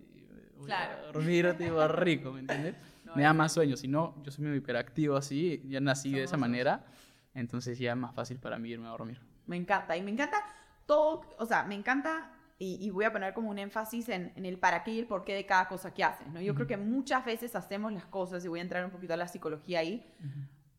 [0.58, 0.97] voy Claro.
[1.10, 2.75] a dormir tipo rico, ¿me entiendes?
[3.06, 3.75] No, me da más sueño.
[3.77, 6.84] Si no, yo soy medio hiperactivo así, ya nací de esa manera,
[7.36, 9.19] entonces ya es más fácil para mí irme a dormir.
[9.45, 9.95] Me encanta.
[9.97, 10.38] Y me encanta
[10.88, 14.46] todo, o sea, me encanta, y, y voy a poner como un énfasis en, en
[14.46, 16.42] el para qué y el por qué de cada cosa que haces, ¿no?
[16.42, 19.18] Yo creo que muchas veces hacemos las cosas, y voy a entrar un poquito a
[19.18, 20.06] la psicología ahí,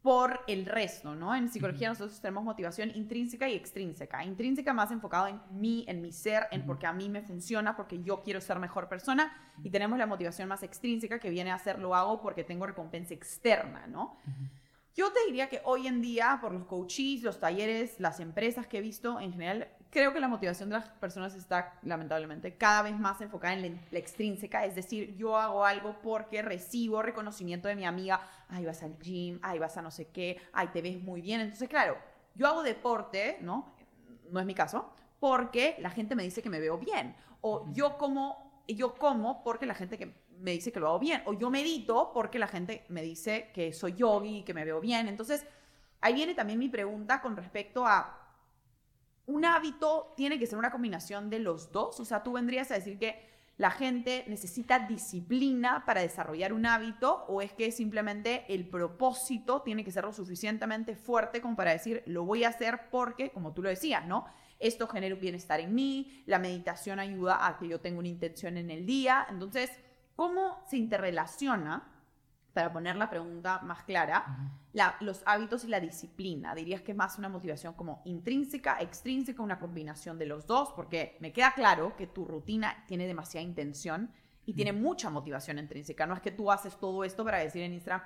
[0.04, 1.34] por el resto, ¿no?
[1.34, 4.22] En psicología nosotros tenemos motivación intrínseca y extrínseca.
[4.22, 8.02] Intrínseca más enfocado en mí, en mi ser, en porque a mí me funciona, porque
[8.02, 9.32] yo quiero ser mejor persona.
[9.62, 13.14] Y tenemos la motivación más extrínseca que viene a ser lo hago porque tengo recompensa
[13.14, 14.18] externa, ¿no?
[14.94, 18.78] Yo te diría que hoy en día, por los coaches, los talleres, las empresas que
[18.78, 22.98] he visto en general, creo que la motivación de las personas está lamentablemente cada vez
[22.98, 27.76] más enfocada en la, la extrínseca, es decir, yo hago algo porque recibo reconocimiento de
[27.76, 31.00] mi amiga, ay, vas al gym, ay, vas a no sé qué, ay, te ves
[31.00, 31.40] muy bien.
[31.40, 31.96] Entonces, claro,
[32.34, 33.72] yo hago deporte, ¿no?
[34.30, 37.14] No es mi caso, porque la gente me dice que me veo bien.
[37.40, 41.22] O yo como, yo como porque la gente que me dice que lo hago bien.
[41.26, 44.80] O yo medito porque la gente me dice que soy yogi y que me veo
[44.80, 45.06] bien.
[45.06, 45.46] Entonces,
[46.00, 48.23] ahí viene también mi pregunta con respecto a
[49.26, 51.98] un hábito tiene que ser una combinación de los dos.
[52.00, 57.24] O sea, tú vendrías a decir que la gente necesita disciplina para desarrollar un hábito
[57.28, 62.02] o es que simplemente el propósito tiene que ser lo suficientemente fuerte como para decir,
[62.06, 64.26] lo voy a hacer porque, como tú lo decías, ¿no?
[64.58, 68.56] Esto genera un bienestar en mí, la meditación ayuda a que yo tenga una intención
[68.56, 69.26] en el día.
[69.30, 69.70] Entonces,
[70.16, 71.90] ¿cómo se interrelaciona,
[72.52, 76.54] para poner la pregunta más clara, la- los hábitos y la disciplina?
[76.54, 80.72] ¿Dirías que es más una motivación como intrínseca, extrínseca, una combinación de los dos?
[80.76, 84.10] Porque me queda claro que tu rutina tiene demasiada intención
[84.44, 86.06] y tiene mucha motivación intrínseca.
[86.06, 88.02] No es que tú haces todo esto para decir en Instagram,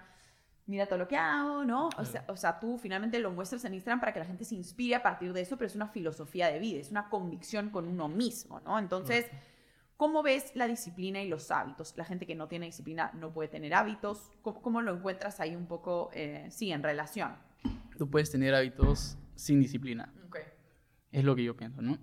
[0.67, 1.89] mira todo lo que hago, ¿no?
[1.97, 4.55] O sea, o sea, tú finalmente lo muestras en Instagram para que la gente se
[4.55, 7.89] inspire a partir de eso, pero es una filosofía de vida, es una convicción con
[7.89, 8.79] uno mismo, ¿no?
[8.79, 9.27] Entonces,
[9.99, 11.93] ¿cómo ves la disciplina y los hábitos?
[11.97, 14.31] La gente que no tiene disciplina no puede tener hábitos.
[14.41, 17.33] ¿Cómo, cómo lo encuentras ahí un poco, eh, sí, en relación?
[17.99, 20.11] Tú puedes tener hábitos sin disciplina.
[21.11, 21.99] Es lo que yo pienso, ¿no?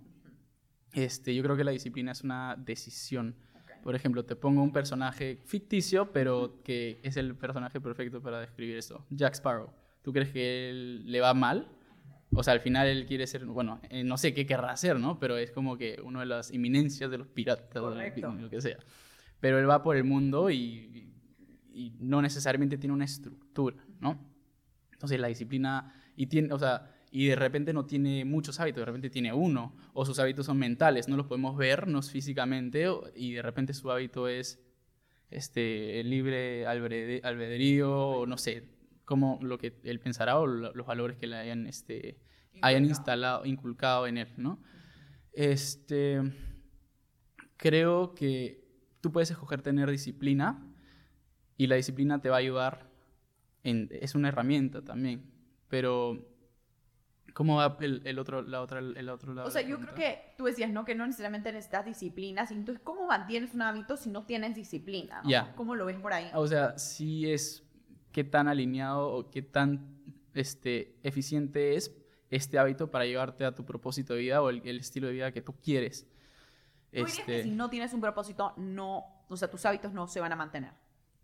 [0.93, 3.35] Este, yo creo que la disciplina es una decisión.
[3.83, 8.77] Por ejemplo, te pongo un personaje ficticio, pero que es el personaje perfecto para describir
[8.77, 9.05] eso.
[9.09, 9.71] Jack Sparrow.
[10.01, 11.74] ¿Tú crees que él le va mal?
[12.35, 15.19] O sea, al final él quiere ser, bueno, eh, no sé qué querrá hacer, ¿no?
[15.19, 18.33] Pero es como que una de las eminencias de los piratas, Correcto.
[18.33, 18.77] lo que sea.
[19.39, 21.11] Pero él va por el mundo y,
[21.73, 24.19] y no necesariamente tiene una estructura, ¿no?
[24.93, 28.85] Entonces la disciplina, y, tiene, o sea, y de repente no tiene muchos hábitos, de
[28.85, 32.87] repente tiene uno, o sus hábitos son mentales, no los podemos ver, no es físicamente,
[33.15, 34.59] y de repente su hábito es
[35.29, 38.63] este, el libre albedrío, o no sé,
[39.05, 42.19] como lo que él pensará o lo- los valores que le hayan, este,
[42.61, 44.59] hayan instalado, inculcado en él, ¿no?
[45.33, 46.21] Este,
[47.57, 48.63] creo que
[49.01, 50.65] tú puedes escoger tener disciplina
[51.57, 52.89] y la disciplina te va a ayudar,
[53.63, 55.31] en- es una herramienta también,
[55.69, 56.17] pero
[57.33, 59.47] ¿cómo va el, el otro, la otra, el otro lado?
[59.47, 60.85] O sea, yo creo que tú decías, ¿no?
[60.85, 62.45] Que no necesariamente necesitas disciplina.
[62.49, 65.21] Entonces, ¿cómo mantienes un hábito si no tienes disciplina?
[65.23, 65.29] no?
[65.29, 65.53] Ya.
[65.55, 66.29] ¿Cómo lo ves por ahí?
[66.33, 67.64] O sea, sí es
[68.15, 69.93] qué tan alineado o qué tan
[70.33, 71.93] este, eficiente es
[72.29, 75.41] este hábito para llevarte a tu propósito de vida o el, estilo de vida que
[75.41, 76.07] tú quieres.
[76.93, 80.21] ¿Tú este, que si no tienes un propósito, no, o sea, tus hábitos no se
[80.21, 80.71] van a mantener?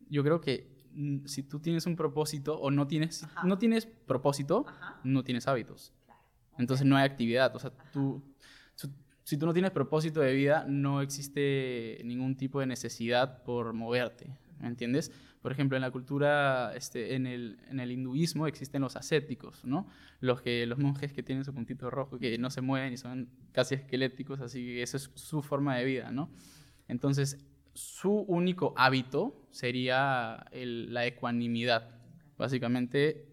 [0.09, 4.65] Yo creo que mm, si tú tienes un propósito o no tienes, no tienes propósito,
[5.05, 5.93] no tienes hábitos.
[6.57, 7.55] Entonces no hay actividad.
[7.55, 8.21] O sea, tú,
[9.23, 14.37] si tú no tienes propósito de vida, no existe ningún tipo de necesidad por moverte.
[14.59, 15.09] ¿Me entiendes?
[15.41, 19.87] Por ejemplo, en la cultura, este, en, el, en el hinduismo existen los ascéticos, ¿no?
[20.19, 23.27] Los, que, los monjes que tienen su puntito rojo, que no se mueven y son
[23.51, 26.29] casi esqueléticos, así que esa es su forma de vida, ¿no?
[26.87, 31.89] Entonces, su único hábito sería la ecuanimidad.
[32.37, 33.27] Básicamente,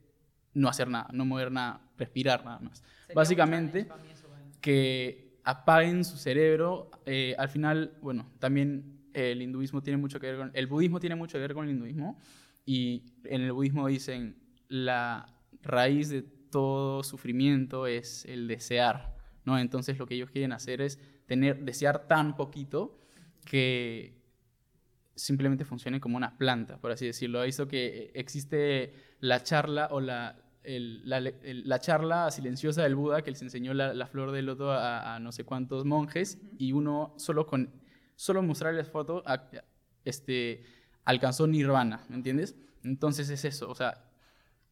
[0.54, 2.82] no hacer nada, no mover nada, respirar nada más.
[3.14, 3.86] Básicamente,
[4.60, 6.90] que apaguen su cerebro.
[7.06, 11.16] Eh, al final, bueno, también el hinduismo tiene mucho que ver con, el budismo tiene
[11.16, 12.18] mucho que ver con el hinduismo
[12.64, 14.36] y en el budismo dicen
[14.68, 19.58] la raíz de todo sufrimiento es el desear, ¿no?
[19.58, 22.98] Entonces lo que ellos quieren hacer es tener, desear tan poquito
[23.44, 24.18] que
[25.14, 27.44] simplemente funcione como una planta, por así decirlo.
[27.44, 33.74] Hizo que existe la charla o la, la, charla silenciosa del Buda que les enseñó
[33.74, 37.72] la, flor de loto a, a, no sé cuántos monjes y uno solo con
[38.18, 39.22] solo mostrarles fotos,
[40.04, 40.64] este,
[41.04, 42.56] alcanzó nirvana, ¿me entiendes?
[42.82, 44.10] Entonces es eso, o sea,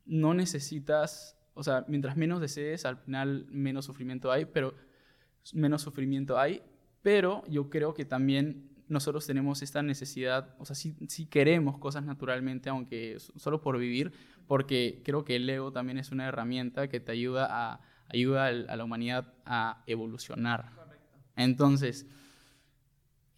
[0.05, 4.75] no necesitas, o sea, mientras menos desees, al final menos sufrimiento hay, pero
[5.53, 6.61] menos sufrimiento hay,
[7.03, 12.03] pero yo creo que también nosotros tenemos esta necesidad, o sea, sí, sí, queremos cosas
[12.03, 14.13] naturalmente, aunque solo por vivir,
[14.49, 18.77] porque creo que el ego también es una herramienta que te ayuda a, ayuda a
[18.77, 20.73] la humanidad a evolucionar.
[21.37, 22.07] Entonces,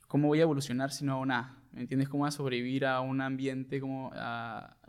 [0.09, 1.63] ¿cómo voy a evolucionar si no hago nada?
[1.71, 2.09] ¿Me entiendes?
[2.09, 3.81] ¿Cómo voy a sobrevivir a un ambiente?
[3.81, 4.11] ¿Cómo,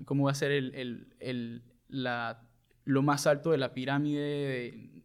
[0.05, 2.41] cómo voy a ser el, la,
[2.85, 5.03] lo más alto de la pirámide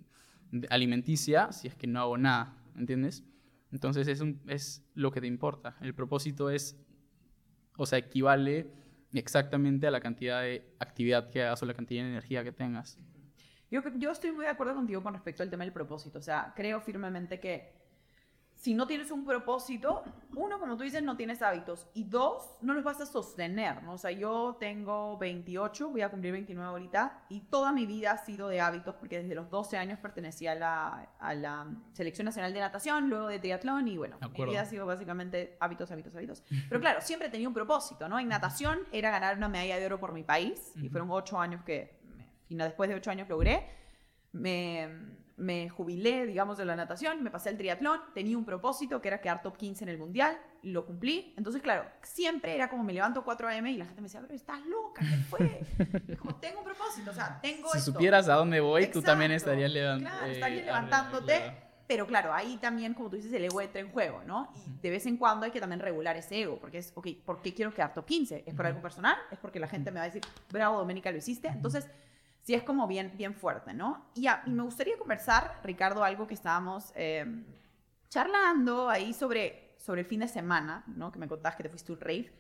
[0.71, 2.57] alimenticia si es que no hago nada?
[2.75, 3.25] ¿Me entiendes?
[3.71, 5.77] Entonces es, es lo que te importa.
[5.81, 6.81] El propósito es,
[7.77, 8.71] o sea, equivale
[9.13, 12.99] exactamente a la cantidad de actividad que hagas o la cantidad de energía que tengas.
[13.71, 16.21] Yo, yo estoy muy de acuerdo contigo con respecto al tema del propósito.
[16.21, 17.84] O sea, creo firmemente que
[18.65, 20.03] si no tienes un propósito,
[20.35, 21.87] uno, como tú dices, no tienes hábitos.
[21.93, 23.93] Y dos, no los vas a sostener, ¿no?
[23.93, 28.17] O sea, yo tengo 28, voy a cumplir 29 ahorita, y toda mi vida ha
[28.25, 32.55] sido de hábitos, porque desde los 12 años pertenecía a la, a la Selección Nacional
[32.55, 36.43] de Natación, luego de triatlón, y bueno, mi vida ha sido básicamente hábitos, hábitos, hábitos.
[36.67, 38.19] Pero claro, siempre tenía un propósito, ¿no?
[38.19, 41.63] En natación era ganar una medalla de oro por mi país, y fueron ocho años
[41.65, 42.01] que,
[42.49, 43.69] después de ocho años logré.
[44.33, 49.09] Me me jubilé, digamos, de la natación, me pasé al triatlón, tenía un propósito que
[49.09, 51.35] era quedar top 15 en el mundial, lo cumplí.
[51.37, 53.71] Entonces, claro, siempre era como me levanto 4 a.m.
[53.71, 55.61] y la gente me decía, pero estás loca, ¿qué fue?
[56.19, 59.73] como, tengo un propósito, o sea, tengo Si supieras a dónde voy, tú también estarías
[59.73, 61.65] Claro, estarías eh, levantándote.
[61.87, 64.51] Pero claro, ahí también, como tú dices, el ego entra en juego, ¿no?
[64.67, 67.43] Y de vez en cuando hay que también regular ese ego, porque es, ok, ¿por
[67.43, 68.45] qué quiero quedar top 15?
[68.47, 69.17] ¿Es por algo personal?
[69.31, 71.49] ¿Es porque la gente me va a decir, bravo, Doménica, lo hiciste?
[71.49, 71.87] Entonces,
[72.45, 74.05] sí es como bien, bien fuerte, ¿no?
[74.15, 77.45] Y, y me gustaría conversar, Ricardo, algo que estábamos em,
[78.11, 81.11] charlando ahí sobre, sobre el fin de semana, ¿no?
[81.11, 82.33] Que me contabas que te fuiste un rave.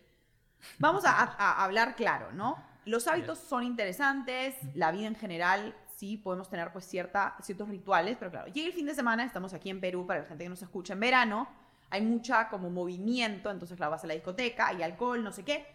[0.78, 2.62] Vamos a, hablar claro, ¿no?
[2.84, 8.16] Los hábitos son interesantes, la vida en general, sí, podemos tener pues cierta, ciertos rituales,
[8.18, 10.50] pero claro, llega el fin de semana, estamos aquí en Perú, para la gente que
[10.50, 11.48] nos escucha en verano,
[11.88, 15.66] hay mucha como movimiento, entonces claro, vas a la discoteca, hay alcohol, no sé qué,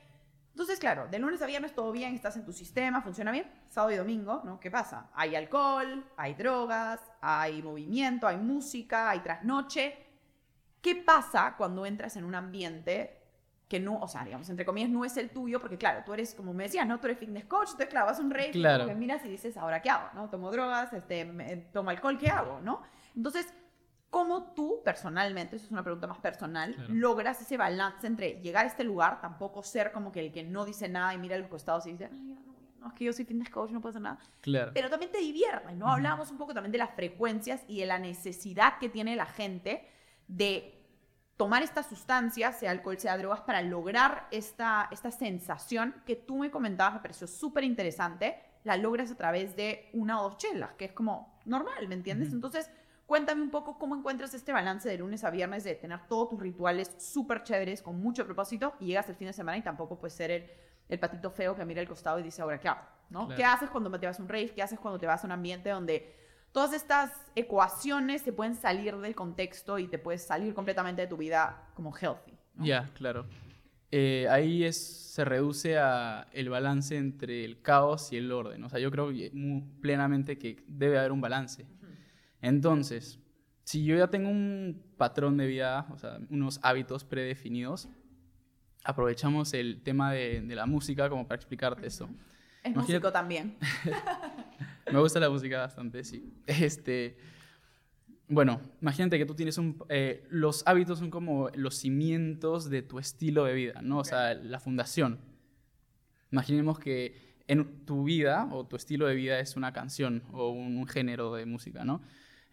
[0.51, 3.49] entonces, claro, de lunes a viernes todo bien, estás en tu sistema, funciona bien.
[3.69, 4.59] Sábado y domingo, ¿no?
[4.59, 5.09] ¿Qué pasa?
[5.13, 9.95] Hay alcohol, hay drogas, hay movimiento, hay música, hay trasnoche.
[10.81, 13.17] ¿Qué pasa cuando entras en un ambiente
[13.67, 15.61] que no, o sea, digamos, entre comillas, no es el tuyo?
[15.61, 16.99] Porque, claro, tú eres, como me decías, ¿no?
[16.99, 18.93] Tú eres fitness coach, entonces, claro, vas a un rey, claro.
[18.95, 20.09] miras y dices, ¿ahora qué hago?
[20.13, 20.29] ¿No?
[20.29, 22.59] Tomo drogas, este, tomo alcohol, ¿qué hago?
[22.61, 22.81] ¿No?
[23.15, 23.53] Entonces,
[24.09, 28.67] ¿Cómo tú personalmente, eso es una pregunta más personal, logras ese balance entre llegar a
[28.67, 31.47] este lugar, tampoco ser como que el que no dice nada y mira a los
[31.47, 32.37] costados y dice, Ay,
[32.79, 34.17] no, es que yo soy fitness coach, no puedo hacer nada.
[34.41, 34.71] Claro.
[34.73, 35.91] Pero también te divierte, ¿no?
[35.91, 39.87] Hablábamos un poco también de las frecuencias y de la necesidad que tiene la gente
[40.27, 40.79] de
[41.37, 46.51] tomar estas sustancias, sea alcohol, sea drogas, para lograr esta, esta sensación que tú me
[46.51, 50.85] comentabas, me pareció súper interesante, la logras a través de una o dos chelas, que
[50.85, 52.33] es como normal, ¿me entiendes?
[52.33, 52.69] Entonces
[53.09, 56.39] Cuéntame un poco cómo encuentras este balance de lunes a viernes de tener todos tus
[56.39, 60.13] rituales súper chéveres, con mucho propósito, y llegas el fin de semana y tampoco puedes
[60.13, 60.45] ser el,
[60.87, 62.81] el patito feo que mira al costado y dice, ahora, ¿qué hago?
[63.09, 63.27] ¿no?
[63.29, 64.51] ¿Qué haces cuando te vas a un rave?
[64.53, 66.15] ¿Qué haces cuando te vas a un ambiente donde
[66.51, 71.17] todas estas ecuaciones se pueden salir del contexto y te puedes salir completamente de tu
[71.17, 72.37] vida como healthy?
[72.59, 73.25] Ya, claro.
[73.89, 78.63] eh, ahí es, se reduce a el balance entre el caos y el orden.
[78.65, 79.09] O sea, yo creo
[79.81, 81.65] plenamente que debe haber un balance.
[82.41, 83.19] Entonces,
[83.63, 87.89] si yo ya tengo un patrón de vida, o sea, unos hábitos predefinidos,
[88.83, 92.09] aprovechamos el tema de, la música como para explicarte esto.
[92.63, 93.57] Es músico también.
[94.91, 96.33] Me gusta la música bastante, sí.
[96.47, 97.17] Este,
[98.27, 99.83] bueno, imagínate que tú tienes un...
[99.89, 103.99] Eh, los hábitos son como los cimientos de tu estilo de vida, ¿no?
[103.99, 105.19] O sea, la fundación.
[106.31, 110.87] Imaginemos que en tu vida o tu estilo de vida es una canción o un,
[110.87, 112.01] género de música, ¿no?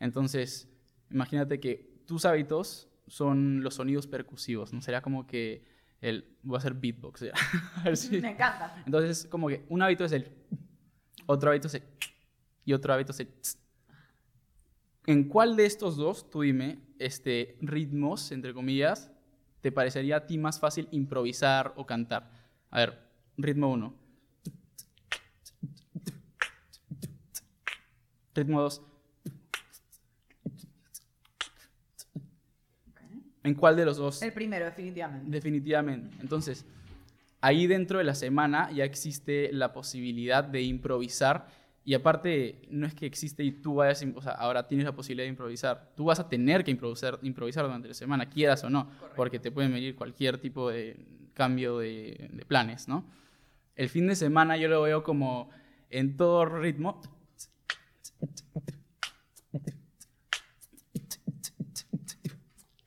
[0.00, 0.68] Entonces,
[1.10, 4.80] imagínate que tus hábitos son los sonidos percusivos, ¿no?
[4.80, 5.64] Sería como que
[6.00, 6.36] el...
[6.42, 7.22] Voy a hacer beatbox.
[8.10, 8.82] Me encanta.
[8.84, 10.30] Entonces, como que un hábito es el...
[11.26, 11.82] Otro hábito es el...
[12.64, 13.28] Y otro hábito es el...
[15.06, 19.12] ¿En cuál de estos dos, tú dime, este, ritmos, entre comillas,
[19.60, 22.32] te parecería a ti más fácil improvisar o cantar?
[22.70, 23.94] A ver, ritmo 1.
[28.34, 28.82] Ritmo 2.
[33.46, 34.22] ¿En cuál de los dos?
[34.22, 35.30] El primero, definitivamente.
[35.30, 36.16] Definitivamente.
[36.20, 36.64] Entonces,
[37.40, 41.46] ahí dentro de la semana ya existe la posibilidad de improvisar
[41.86, 45.24] y aparte, no es que existe y tú vayas, o sea, ahora tienes la posibilidad
[45.24, 45.92] de improvisar.
[45.94, 49.52] Tú vas a tener que improvisar, improvisar durante la semana, quieras o no, porque te
[49.52, 50.96] pueden venir cualquier tipo de
[51.32, 53.04] cambio de, planes, ¿no?
[53.76, 55.48] El fin de semana yo lo veo como
[55.88, 57.00] en todo ritmo.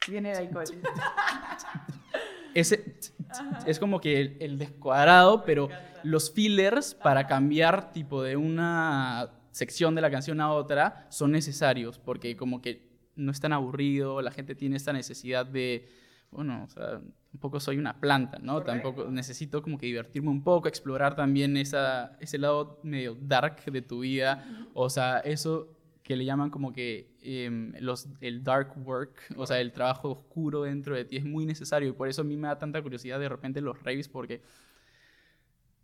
[0.10, 0.65] Viene el alcohol.
[2.54, 2.95] Ese
[3.65, 5.69] es como que el, descuadrado, pero
[6.04, 12.00] los fillers para cambiar tipo de una sección de la canción a otra son necesarios
[12.00, 15.89] porque como que no es tan aburrido, la gente tiene esta necesidad de,
[16.32, 18.62] bueno, o sea, tampoco soy una planta, ¿no?
[18.63, 23.82] Tampoco necesito como que divertirme un poco, explorar también esa, ese lado medio dark de
[23.82, 29.14] tu vida, o sea, eso que le llaman como que em, los, el dark work,
[29.38, 31.90] o sea, el trabajo oscuro dentro de ti es muy necesario.
[31.90, 34.42] Y por eso a mí me da tanta curiosidad de repente los raves porque,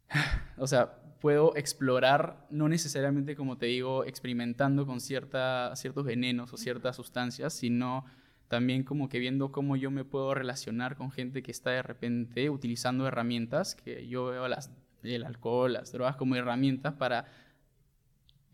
[0.58, 6.58] o sea, puedo explorar, no necesariamente como te digo, experimentando con cierta, ciertos venenos o
[6.58, 8.06] ciertas sustancias, sino
[8.48, 12.50] también como que viendo cómo yo me puedo relacionar con gente que está de repente
[12.50, 14.72] utilizando herramientas, que yo veo las,
[15.04, 17.26] el alcohol, las drogas como herramientas para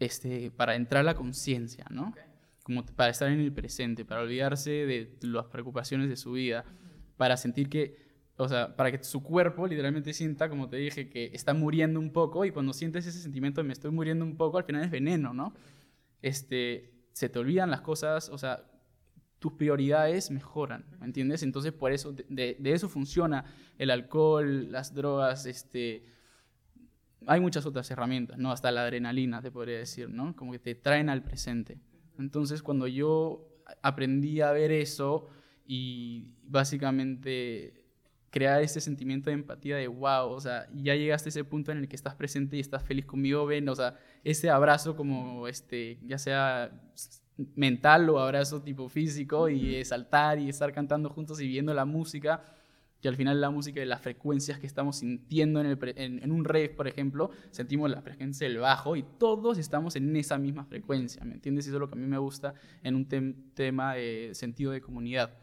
[0.02, 2.16] este, para entrar a la conciencia, ¿no?
[2.64, 6.66] Como para estar en el presente, para olvidarse de las preocupaciones de su vida,
[7.18, 7.98] para sentir que,
[8.36, 12.12] o sea, para que su cuerpo literalmente sienta, como te dije, que está muriendo un
[12.12, 14.90] poco y cuando sientes ese sentimiento de me estoy muriendo un poco, al final es
[14.90, 15.54] veneno, ¿no?
[16.24, 18.66] Este, se te olvidan las cosas, o sea,
[19.38, 21.44] tus prioridades mejoran, ¿me entiendes?
[21.44, 23.46] Entonces, por eso, de, de eso funciona
[23.78, 26.06] el alcohol, las drogas, este,
[27.28, 28.52] hay muchas otras herramientas, ¿no?
[28.52, 30.36] Hasta la adrenalina, te podría decir, ¿no?
[30.36, 31.80] Como que te traen al presente.
[32.18, 33.48] Entonces, cuando yo
[33.82, 35.28] aprendí a ver eso
[35.66, 37.82] y básicamente
[38.30, 41.80] crear ese sentimiento de empatía de wow, o sea, ya llegaste a ese punto en
[41.80, 46.00] el que estás presente y estás feliz conmigo, ven, o sea, ese abrazo como este,
[46.04, 46.72] ya sea
[47.56, 52.44] mental o abrazo tipo físico y saltar y estar cantando juntos y viendo la música,
[53.02, 56.70] que al final la música y las frecuencias que estamos sintiendo en, en, un rave,
[56.70, 61.34] por ejemplo, sentimos la frecuencia del bajo y todos estamos en esa misma frecuencia, ¿me
[61.34, 61.66] entiendes?
[61.66, 63.08] Eso es lo que a mí me gusta en un
[63.56, 65.38] tema de sentido de comunidad.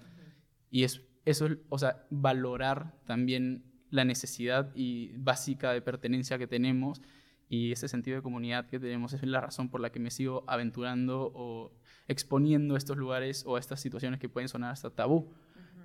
[0.71, 6.47] Y es, eso es, o sea, valorar también la necesidad y básica de pertenencia que
[6.47, 7.01] tenemos
[7.49, 10.45] y ese sentido de comunidad que tenemos es la razón por la que me sigo
[10.47, 11.73] aventurando o
[12.07, 15.33] exponiendo estos lugares o estas situaciones que pueden sonar hasta tabú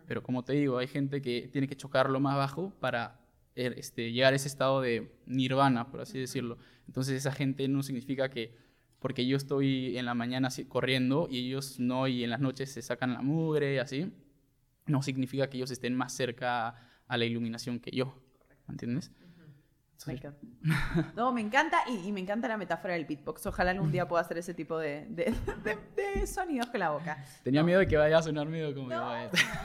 [0.07, 3.19] pero como te digo, hay gente que tiene que chocarlo más bajo para
[3.55, 6.57] er, este, llegar a ese estado de nirvana, por así decirlo.
[6.87, 8.55] Entonces esa gente no significa que
[8.99, 12.81] porque yo estoy en la mañana corriendo y ellos no, y en las noches se
[12.81, 14.13] sacan la mugre y así,
[14.85, 16.75] no significa que ellos estén más cerca
[17.07, 18.17] a la iluminación que yo,
[18.67, 19.11] ¿me entiendes?
[20.05, 20.39] Me encanta.
[21.15, 23.45] No, me encanta y, me encanta la metáfora del beatbox.
[23.45, 27.23] Ojalá algún día pueda hacer ese tipo de, de, sonidos con la boca.
[27.43, 28.89] Tenía miedo de que vaya a sonar medio como...
[28.89, 29.13] No,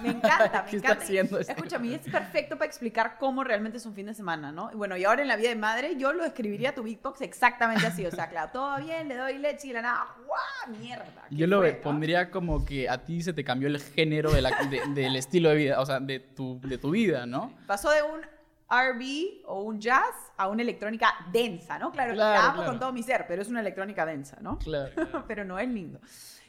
[0.02, 1.04] me encanta, me encanta.
[1.04, 4.70] Este escúchame, es perfecto para explicar cómo realmente es un fin de semana, ¿no?
[4.72, 7.20] Y bueno, y ahora en la vida de madre yo lo describiría a tu beatbox
[7.22, 8.04] exactamente así.
[8.06, 10.78] O sea, claro, todo bien, le doy leche y la nada, ¡guau!
[10.78, 11.24] Mierda.
[11.30, 15.56] Yo lo pondría como que a ti se te cambió el género del estilo de
[15.56, 17.52] vida, o sea, de tu, de tu vida, ¿no?
[17.66, 18.37] Pasó de un
[18.70, 21.90] RB o un jazz a una electrónica densa, ¿no?
[21.90, 22.70] Claro, Claro, la amo claro.
[22.70, 24.58] con todo mi ser, pero es una electrónica densa, ¿no?
[24.58, 24.92] Claro.
[24.94, 25.24] claro.
[25.26, 26.00] pero no es lindo.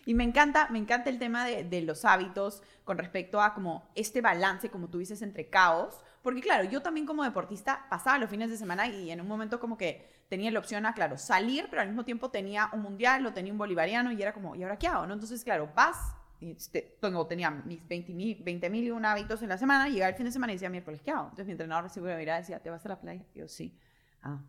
[0.05, 3.89] Y me encanta, me encanta el tema de, de los hábitos con respecto a como
[3.95, 6.01] este balance, como tú dices, entre caos.
[6.22, 9.59] Porque claro, yo también como deportista pasaba los fines de semana y en un momento
[9.59, 13.26] como que tenía la opción a, claro, salir, pero al mismo tiempo tenía un mundial
[13.26, 15.05] o tenía un bolivariano y era como, ¿y ahora qué hago?
[15.07, 15.13] ¿no?
[15.13, 15.97] Entonces, claro, vas,
[16.42, 20.10] este, tengo, tenía mis 20 mil, 20 mil y un hábitos en la semana, llegaba
[20.10, 21.24] el fin de semana y decía, miércoles, ¿qué hago?
[21.24, 23.24] Entonces mi entrenador recibe una mirada y decía, ¿te vas a la playa?
[23.34, 23.78] Y yo, sí.
[24.24, 24.40] Ah,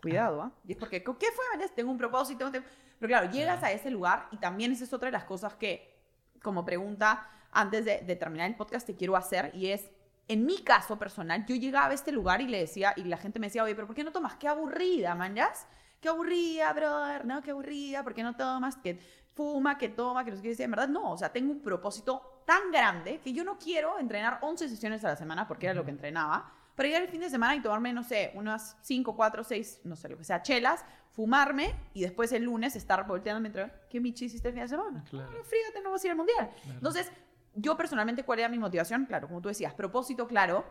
[0.00, 0.52] cuidado, ¿ah?
[0.66, 1.74] Y es porque, ¿qué fue, Vanessa?
[1.74, 2.50] Tengo un propósito.
[2.50, 2.66] tengo-
[2.98, 5.96] Pero claro, llegas a ese lugar y también esa es otra de las cosas que,
[6.42, 9.90] como pregunta, antes de, de terminar el podcast, te quiero hacer y es,
[10.28, 13.38] en mi caso personal, yo llegaba a este lugar y le decía, y la gente
[13.38, 14.36] me decía, oye, pero ¿por qué no tomas?
[14.36, 15.66] Qué aburrida, manjas.
[16.00, 18.76] Qué aburrida, brother, no, qué aburrida, ¿por qué no tomas?
[18.76, 19.00] Que
[19.38, 20.62] fuma, que toma, que no sé qué.
[20.64, 24.40] En verdad, no, o sea, tengo un propósito tan grande que yo no quiero entrenar
[24.42, 27.30] 11 sesiones a la semana, porque era lo que entrenaba, para llegar el fin de
[27.30, 30.84] semana y tomarme, no sé, unas 5, 4, 6, no sé, lo que sea, chelas,
[31.12, 35.04] fumarme y después el lunes estar volteando mientras, ¿qué michi hiciste el fin de semana?
[35.08, 35.30] Claro.
[35.32, 36.50] "Ah, frígate, no vas a ir al mundial.
[36.66, 37.10] Entonces,
[37.54, 39.06] yo personalmente, ¿cuál era mi motivación?
[39.06, 40.64] Claro, como tú decías, propósito claro.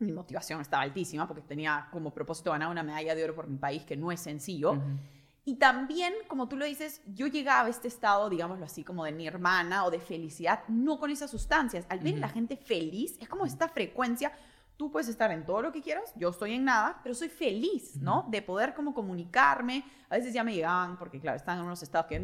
[0.00, 3.58] Mi motivación estaba altísima porque tenía como propósito ganar una medalla de oro por mi
[3.58, 4.72] país, que no es sencillo.
[4.72, 4.98] Ujú.
[5.44, 9.12] Y también, como tú lo dices, yo llegaba a este estado, digámoslo así, como de
[9.12, 11.86] nirvana o de felicidad, no con esas sustancias.
[11.88, 12.34] Al ver a la Ujú.
[12.34, 14.32] gente feliz, es como esta frecuencia.
[14.76, 17.96] Tú puedes estar en todo lo que quieras, yo estoy en nada, pero soy feliz,
[17.96, 18.26] ¿no?
[18.30, 19.84] De poder como comunicarme.
[20.08, 22.14] A veces ya me llegaban, porque claro, están en unos estados que...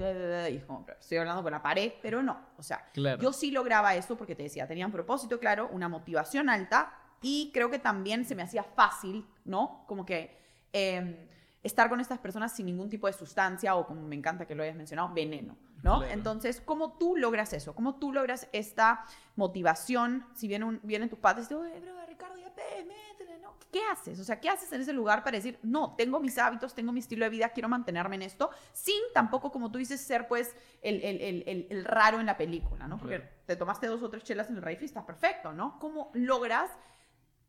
[0.50, 2.38] Y es como, estoy hablando con la pared, pero no.
[2.56, 3.20] O sea, Claro.
[3.20, 7.50] yo sí lograba eso porque te decía, tenía un propósito claro, una motivación alta y
[7.52, 9.84] creo que también se me hacía fácil, ¿no?
[9.86, 10.38] Como que
[10.72, 11.28] eh,
[11.66, 14.62] estar con estas personas sin ningún tipo de sustancia o como me encanta que lo
[14.62, 15.98] hayas mencionado, veneno, ¿no?
[15.98, 16.12] Claro.
[16.12, 17.74] Entonces, ¿cómo tú logras eso?
[17.74, 19.04] ¿Cómo tú logras esta
[19.36, 20.26] motivación?
[20.34, 23.54] Si viene un, vienen tus padres y dicen, bro, Ricardo, ya pe, métele, ¿no?
[23.70, 24.18] ¿Qué haces?
[24.20, 27.00] O sea, ¿qué haces en ese lugar para decir, no, tengo mis hábitos, tengo mi
[27.00, 31.02] estilo de vida, quiero mantenerme en esto, sin tampoco, como tú dices, ser pues el,
[31.02, 32.96] el- el- el- el raro en la película, ¿no?
[32.98, 33.30] Porque Claro.
[33.46, 35.78] te tomaste dos o tres chelas en el rifle y estás perfecto, ¿no?
[35.78, 36.70] ¿Cómo logras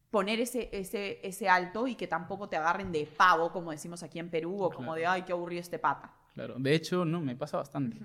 [0.09, 4.19] poner ese, ese, ese alto y que tampoco te agarren de pavo, como decimos aquí
[4.19, 4.99] en Perú, o como Claro.
[4.99, 6.13] de, ay, qué aburrido este pata?
[6.33, 7.99] Claro, de hecho, no, me pasa bastante.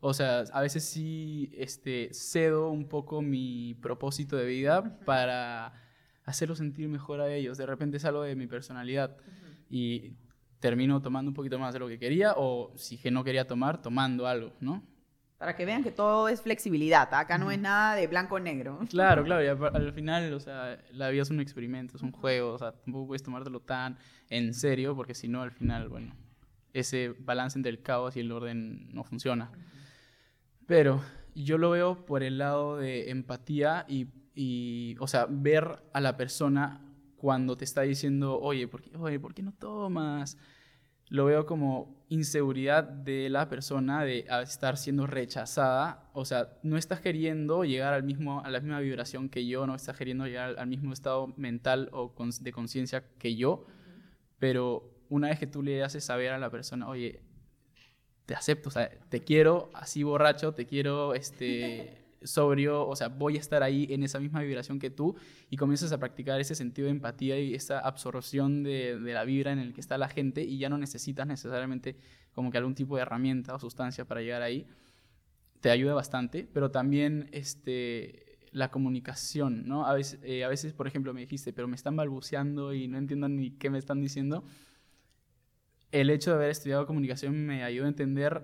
[0.00, 5.74] O sea, a veces sí este, cedo un poco mi propósito de vida para
[6.24, 7.58] hacerlo sentir mejor a ellos.
[7.58, 9.16] De repente es algo de mi personalidad
[9.68, 10.16] y
[10.58, 13.82] termino tomando un poquito más de lo que quería o si que no quería tomar,
[13.82, 14.82] tomando algo, ¿no?
[15.42, 18.78] Para que vean que todo es flexibilidad, acá no es nada de blanco o negro.
[18.88, 22.52] Claro, claro, y al final, o sea, la vida es un experimento, es un juego,
[22.52, 23.98] o sea, tampoco puedes tomártelo tan
[24.30, 26.14] en serio porque si no, al final, bueno,
[26.72, 29.50] ese balance entre el caos y el orden no funciona.
[30.68, 31.02] Pero
[31.34, 36.16] yo lo veo por el lado de empatía y, y, o sea, ver a la
[36.16, 36.82] persona
[37.16, 40.38] cuando te está diciendo, oye, ¿por qué, oye, ¿por qué no tomas?
[41.08, 46.10] Lo veo como inseguridad de la persona de a- estar siendo rechazada.
[46.12, 49.74] O sea, no estás queriendo llegar al mismo, a la misma vibración que yo, no
[49.74, 53.64] estás queriendo llegar al, mismo estado mental o de conciencia que yo.
[54.38, 57.22] Pero una vez que tú le haces saber a la persona, oye,
[58.26, 63.36] te acepto, o sea, te quiero así borracho, te quiero este sobrio, o sea, voy
[63.36, 65.16] a estar ahí en esa misma vibración que tú
[65.50, 69.58] y comienzas a practicar ese sentido de empatía y esa absorción de, la vibra en
[69.58, 71.96] el que está la gente y ya no necesitas necesariamente
[72.32, 74.66] como que algún tipo de herramienta o sustancia para llegar ahí.
[75.60, 79.86] Te ayuda bastante, pero también este, la comunicación, ¿no?
[79.86, 82.98] A veces, eh, a veces, por ejemplo, me dijiste, pero me están balbuceando y no
[82.98, 84.44] entiendo ni qué me están diciendo
[85.92, 88.42] el hecho de haber estudiado comunicación me ayudó a entender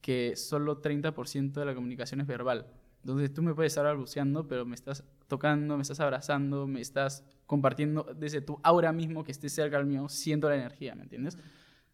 [0.00, 2.66] que solo 30% de la comunicación es verbal.
[3.04, 7.22] Entonces tú me puedes estar balbuceando, pero me estás tocando, me estás abrazando, me estás
[7.44, 11.36] compartiendo desde tu aura mismo que esté cerca al mío, siento la energía, ¿me entiendes?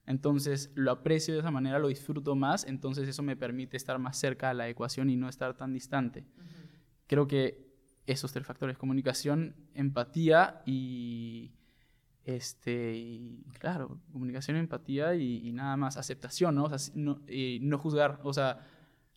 [0.07, 4.19] Entonces lo aprecio de esa manera, lo disfruto más, entonces eso me permite estar más
[4.19, 6.25] cerca a la ecuación y no estar tan distante.
[7.09, 7.69] Creo que
[8.07, 11.51] esos tres factores, comunicación, empatía y,
[12.23, 16.67] este, y claro, comunicación, empatía y, y nada más, aceptación, ¿no?
[16.67, 18.65] O sea, no, y no juzgar, o sea,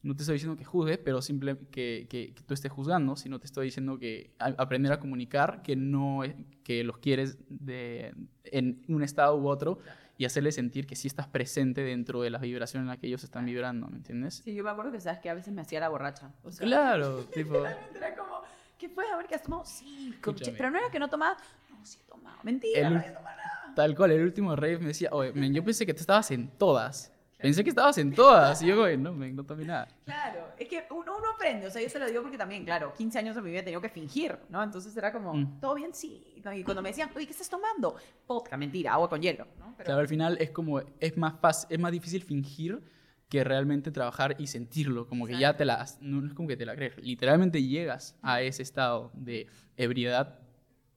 [0.04, 3.40] no te estoy diciendo que juzgue, pero simplemente que, que- que tú estés juzgando, sino
[3.40, 6.22] te estoy diciendo que a- aprender a comunicar, que no,
[6.64, 9.80] que los quieres de, en un estado u otro
[10.18, 13.24] y hacerles sentir que sí estás presente dentro de la vibración en la que ellos
[13.24, 14.42] están vibrando, ¿me entiendes?
[14.44, 16.32] Sí, yo me acuerdo que sabes que a veces me hacía la borracha.
[16.44, 17.66] O sea, Claro, tipo...
[17.66, 18.42] era como,
[18.78, 19.06] ¿qué fue?
[19.12, 19.64] A ver, ¿qué has tomado?
[19.66, 20.14] Sí,
[20.58, 21.38] pero no era que no tomaba.
[21.72, 22.38] No, sí he tomado.
[22.44, 23.74] Mentira, El- no había tomado nada.
[23.76, 26.48] Tal cual, el último rave me decía, oye, men, yo pensé que te estabas en
[26.50, 27.13] todas.
[27.44, 28.62] Pensé que estabas en todas.
[28.64, 29.88] Y yo, güey, no, me, no tomé nada.
[30.06, 31.68] Claro, es que uno, uno aprende.
[31.68, 33.64] O sea, yo se lo digo porque también, claro, 15 años de mi vida he
[33.64, 34.64] tenido que fingir, ¿no?
[34.64, 35.60] Entonces era como, Mm.
[35.60, 35.94] ¿todo bien?
[35.94, 36.42] Sí.
[36.56, 37.96] Y cuando me decían, oye, ¿qué estás tomando?
[38.28, 39.74] Vodka, mentira, agua con hielo, ¿no?
[39.78, 42.82] Pero, Claro, al final es como, es más fácil, es más difícil fingir
[43.30, 46.56] que realmente trabajar y sentirlo, como que ya te la, no no es como que
[46.56, 50.40] te la crees, literalmente llegas a ese estado de ebriedad,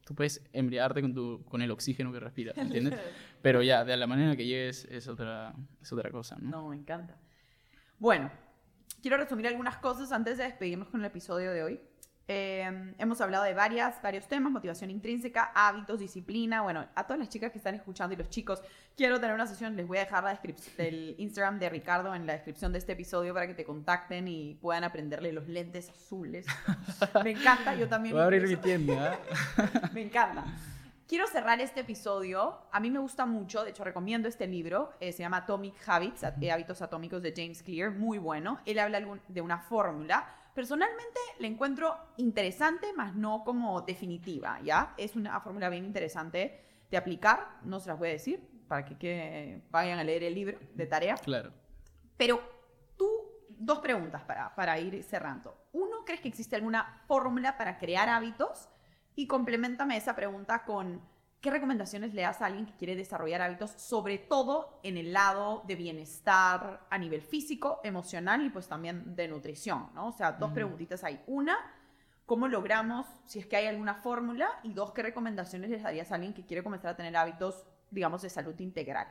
[0.04, 2.94] tú puedes embriagarte con, tu, con el oxígeno que respiras, ¿entiendes?
[3.46, 6.50] Pero ya, de la manera que llegues es otra, es otra cosa, ¿no?
[6.50, 7.14] No, me encanta.
[7.96, 8.28] Bueno,
[9.00, 11.80] quiero resumir algunas cosas antes de despedirnos con el episodio de hoy.
[12.26, 16.62] Eh, hemos hablado de varias, varios temas, motivación intrínseca, hábitos, disciplina.
[16.62, 18.60] Bueno, a todas las chicas que están escuchando y los chicos,
[18.96, 20.40] quiero tener una sesión, les voy a dejar la
[20.76, 24.54] del Instagram de Ricardo en la descripción de este episodio para que te contacten y
[24.54, 26.46] puedan aprenderle los lentes azules.
[27.22, 28.12] Me encanta, yo también.
[28.16, 29.20] Voy a abrir mi tienda.
[29.94, 30.46] Me encanta.
[31.08, 32.58] Quiero cerrar este episodio.
[32.72, 34.90] A mí me gusta mucho, de hecho recomiendo este libro.
[34.98, 37.92] eh, se llama Atomic Habits, Hábitos Atómicos de James Clear.
[37.92, 38.58] Muy bueno.
[38.64, 40.28] Él habla de una fórmula.
[40.52, 44.94] Personalmente la encuentro interesante, más no como definitiva, ¿ya?
[44.96, 47.60] Es una fórmula bien interesante de aplicar.
[47.62, 50.86] No se las voy a decir para que, que vayan a leer el libro de
[50.86, 51.14] tarea.
[51.18, 51.52] Claro.
[52.16, 52.42] Pero
[52.96, 53.08] tú,
[53.50, 55.56] dos preguntas para, para ir cerrando.
[55.72, 58.68] Uno, ¿crees que existe alguna fórmula para crear hábitos?
[59.16, 61.00] Y complementame esa pregunta con
[61.40, 65.64] qué recomendaciones le das a alguien que quiere desarrollar hábitos, sobre todo en el lado
[65.66, 70.08] de bienestar a nivel físico, emocional y pues también de nutrición, ¿no?
[70.08, 71.18] O sea, dos preguntitas ahí.
[71.26, 71.56] Una,
[72.26, 74.48] ¿cómo logramos, si es que hay alguna fórmula?
[74.62, 78.20] Y dos, ¿qué recomendaciones les darías a alguien que quiere comenzar a tener hábitos, digamos,
[78.20, 79.06] de salud integral?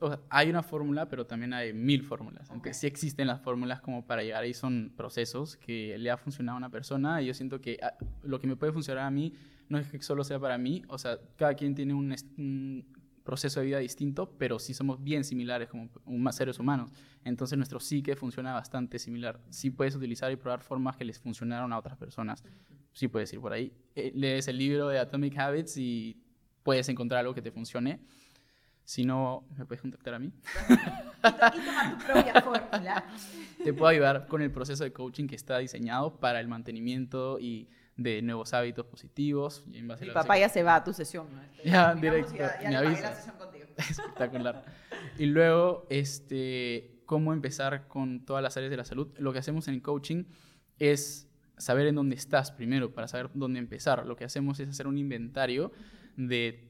[0.00, 2.50] O sea, hay una fórmula, pero también hay mil fórmulas.
[2.50, 2.74] Aunque Ok.
[2.74, 6.58] sí existen las fórmulas como para llegar ahí, son procesos que le ha funcionado a
[6.58, 7.20] una persona.
[7.20, 9.32] Y yo siento que ah, lo que me puede funcionar a mí
[9.68, 10.82] no es que solo sea para mí.
[10.88, 12.86] O sea, cada quien tiene un, un
[13.24, 15.88] proceso de vida distinto, pero sí somos bien similares como
[16.32, 16.92] seres humanos.
[17.24, 19.40] Entonces nuestro psique funciona bastante similar.
[19.50, 22.44] Sí puedes utilizar y probar formas que les funcionaron a otras personas.
[22.92, 23.72] Sí puedes ir por ahí.
[23.96, 26.20] Eh, lees el libro de Atomic Habits y
[26.62, 28.00] puedes encontrar algo que te funcione.
[28.84, 30.30] Si no, me puedes contactar a mí.
[31.24, 33.04] Y, to- y tomar tu propia fórmula.
[33.64, 37.66] Te puedo ayudar con el proceso de coaching que está diseñado para el mantenimiento y
[37.96, 39.64] de nuevos hábitos positivos.
[39.72, 41.26] Y en base a Mi la- papá ya se va a tu sesión.
[41.34, 41.40] ¿no?
[41.42, 43.64] Este, Ya, directo, Ya, ya me la sesión contigo.
[43.78, 44.64] Espectacular.
[45.18, 49.08] Y luego, este, cómo empezar con todas las áreas de la salud.
[49.16, 50.24] Lo que hacemos en el coaching
[50.78, 51.26] es
[51.56, 54.04] saber en dónde estás primero para saber dónde empezar.
[54.04, 55.72] Lo que hacemos es hacer un inventario
[56.18, 56.68] de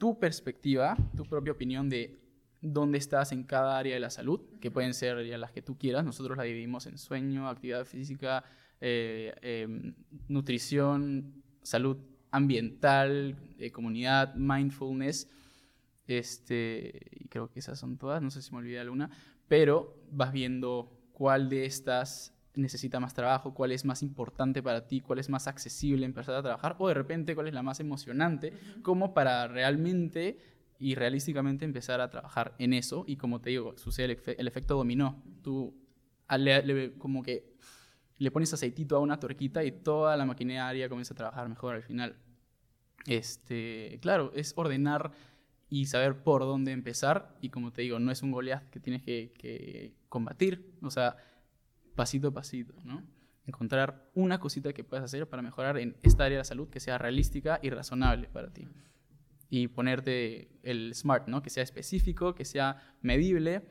[0.00, 2.18] tu perspectiva, tu propia opinión de
[2.62, 5.76] dónde estás en cada área de la salud, que pueden ser ya las que tú
[5.76, 6.06] quieras.
[6.06, 8.42] Nosotros la dividimos en sueño, actividad física,
[8.80, 9.94] eh, em,
[10.26, 11.98] nutrición, salud
[12.30, 15.28] ambiental, eh, comunidad, mindfulness.
[16.06, 19.10] Este, y creo que esas son todas, no sé si me olvidé alguna,
[19.48, 25.00] pero vas viendo cuál de estas necesita más trabajo, cuál es más importante para ti,
[25.00, 28.52] cuál es más accesible empezar a trabajar, o de repente cuál es la más emocionante,
[28.82, 30.38] como para realmente
[30.78, 33.04] y realísticamente empezar a trabajar en eso.
[33.06, 35.22] Y como te digo, sucede el, efe- el efecto dominó.
[35.42, 35.74] Tú
[36.28, 37.50] a- le- le- como que
[38.18, 41.82] le pones aceitito a una torquita y toda la maquinaria comienza a trabajar mejor al
[41.82, 42.16] final.
[43.06, 45.12] Este, claro, es ordenar
[45.68, 47.36] y saber por dónde empezar.
[47.40, 50.74] Y como te digo, no es un Goliath que tienes que, que combatir.
[50.82, 51.16] O sea,
[52.00, 53.02] pasito a pasito, ¿no?
[53.44, 56.80] Encontrar una cosita que puedas hacer para mejorar en esta área de la salud que
[56.80, 58.66] sea realística y razonable para ti.
[59.50, 61.42] Y ponerte el SMART, ¿no?
[61.42, 63.68] Que sea específico, que sea medible,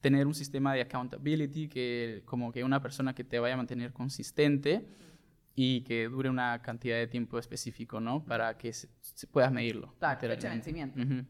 [0.00, 3.92] tener un sistema de accountability, que como que una persona que te vaya a mantener
[3.92, 4.88] consistente
[5.54, 8.24] y que dure una cantidad de tiempo específico, ¿no?
[8.24, 9.94] Para que se, se puedas medirlo.
[10.00, 11.00] Claro, fecha de vencimiento.
[11.00, 11.24] Ujú.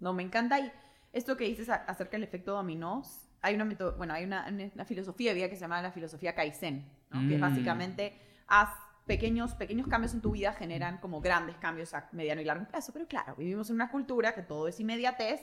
[0.00, 0.60] No, me encanta.
[0.60, 0.72] Y
[1.12, 3.02] esto que dices acerca del efecto dominó,
[3.42, 3.64] hay una,
[3.96, 7.20] bueno, hay una, una filosofía de vida que se llama la filosofía Kaizen, ¿no?
[7.28, 7.42] que es Mm.
[7.42, 8.70] básicamente haz
[9.06, 12.92] pequeños, pequeños cambios en tu vida generan como grandes cambios a mediano y largo plazo.
[12.92, 15.40] Pero claro, vivimos en una cultura que todo es inmediatez.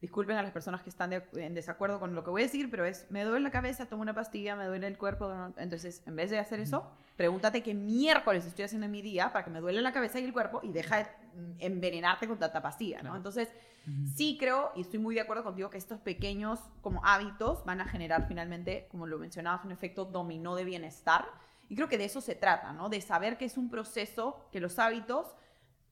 [0.00, 2.68] Disculpen a las personas que están de- en desacuerdo con lo que voy a decir,
[2.70, 5.32] pero es, me duele la cabeza, tomo una pastilla, me duele el cuerpo.
[5.58, 9.44] Entonces, en vez de hacer eso, pregúntate qué miércoles estoy haciendo en mi día para
[9.44, 11.21] que me duele la cabeza y el cuerpo y deja de mm,
[11.58, 13.02] envenenarte con tanta pastilla, ¿no?
[13.02, 13.16] Claro.
[13.16, 13.48] Entonces.
[14.14, 17.84] Sí creo, y estoy muy de acuerdo contigo, que estos pequeños como hábitos van a
[17.84, 21.26] generar finalmente, como lo mencionabas, un efecto dominó de bienestar.
[21.68, 22.88] Y creo que de eso se trata, ¿no?
[22.88, 25.34] De saber que es un proceso, que los hábitos,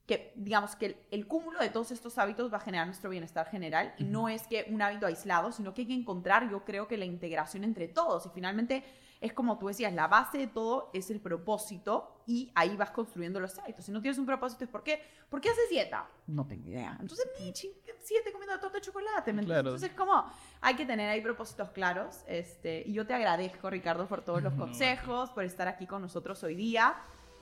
[0.06, 3.48] que digamos que el, el cúmulo de todos estos hábitos va a generar nuestro bienestar
[3.48, 3.92] general.
[3.98, 6.96] Y no es que un hábito aislado, sino que hay que encontrar, yo creo que
[6.96, 8.24] la integración entre todos.
[8.26, 8.84] Y finalmente
[9.20, 13.40] es como tú decías, la base de todo es el propósito y ahí vas construyendo
[13.40, 13.84] los hábitos.
[13.84, 15.02] Si no tienes un propósito, ¿es por qué?
[15.28, 16.08] ¿Por qué haces dieta?
[16.28, 16.96] No tengo idea.
[17.00, 19.32] Entonces, ni ching- síguete comiendo torta de chocolate.
[19.32, 19.44] ¿me?
[19.44, 19.70] Claro.
[19.70, 22.22] Entonces, como, hay que tener ahí propósitos claros.
[22.28, 26.40] Este, y yo te agradezco, Ricardo, por todos los consejos, por estar aquí con nosotros
[26.44, 26.94] hoy día.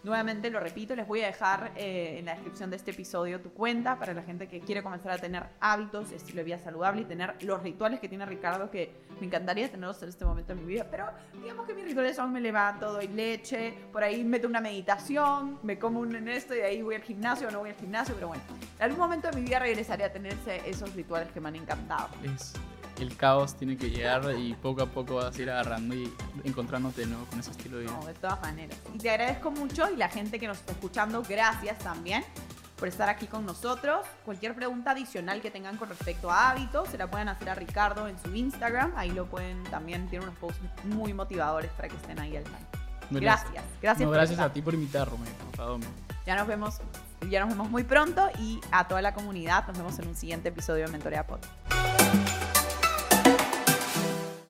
[0.04, 3.50] Nuevamente lo repito, les voy a dejar eh, en la descripción de este episodio tu
[3.50, 7.04] cuenta para la gente que quiere comenzar a tener hábitos, estilo de vida saludable y
[7.04, 10.66] tener los rituales que tiene Ricardo, que me encantaría tenerlos en este momento en mi
[10.66, 10.86] vida.
[10.88, 11.06] Pero
[11.42, 15.80] digamos que mis rituales son me levanto, doy leche, por ahí meto una meditación, me
[15.80, 18.14] como un en esto y de ahí voy al gimnasio o no voy al gimnasio,
[18.14, 18.42] pero bueno,
[18.76, 22.08] en algún momento de mi vida regresaré a tener esos rituales que me han encantado.
[22.22, 22.54] Es,
[23.02, 26.12] el caos tiene que llegar y poco a poco vas a ir agarrando y
[26.44, 27.92] encontrándote de nuevo con ese estilo de vida.
[27.92, 28.78] No, de todas maneras.
[28.94, 32.24] Y te agradezco mucho y la gente que nos está escuchando, gracias también
[32.78, 34.06] por estar aquí con nosotros.
[34.24, 38.08] Cualquier pregunta adicional que tengan con respecto a hábitos, se la pueden hacer a Ricardo
[38.08, 38.92] en su Instagram.
[38.96, 42.78] Ahí lo pueden también, tiene unos posts muy motivadores para que estén ahí al tanto.
[43.10, 44.06] Gracias, gracias.
[44.06, 45.26] No, gracias a ti por invitarme.
[46.26, 46.80] Ya nos vemos,
[47.30, 50.50] ya nos vemos muy pronto y a toda la comunidad nos vemos en un siguiente
[50.50, 52.37] episodio de Mentorea Podcast.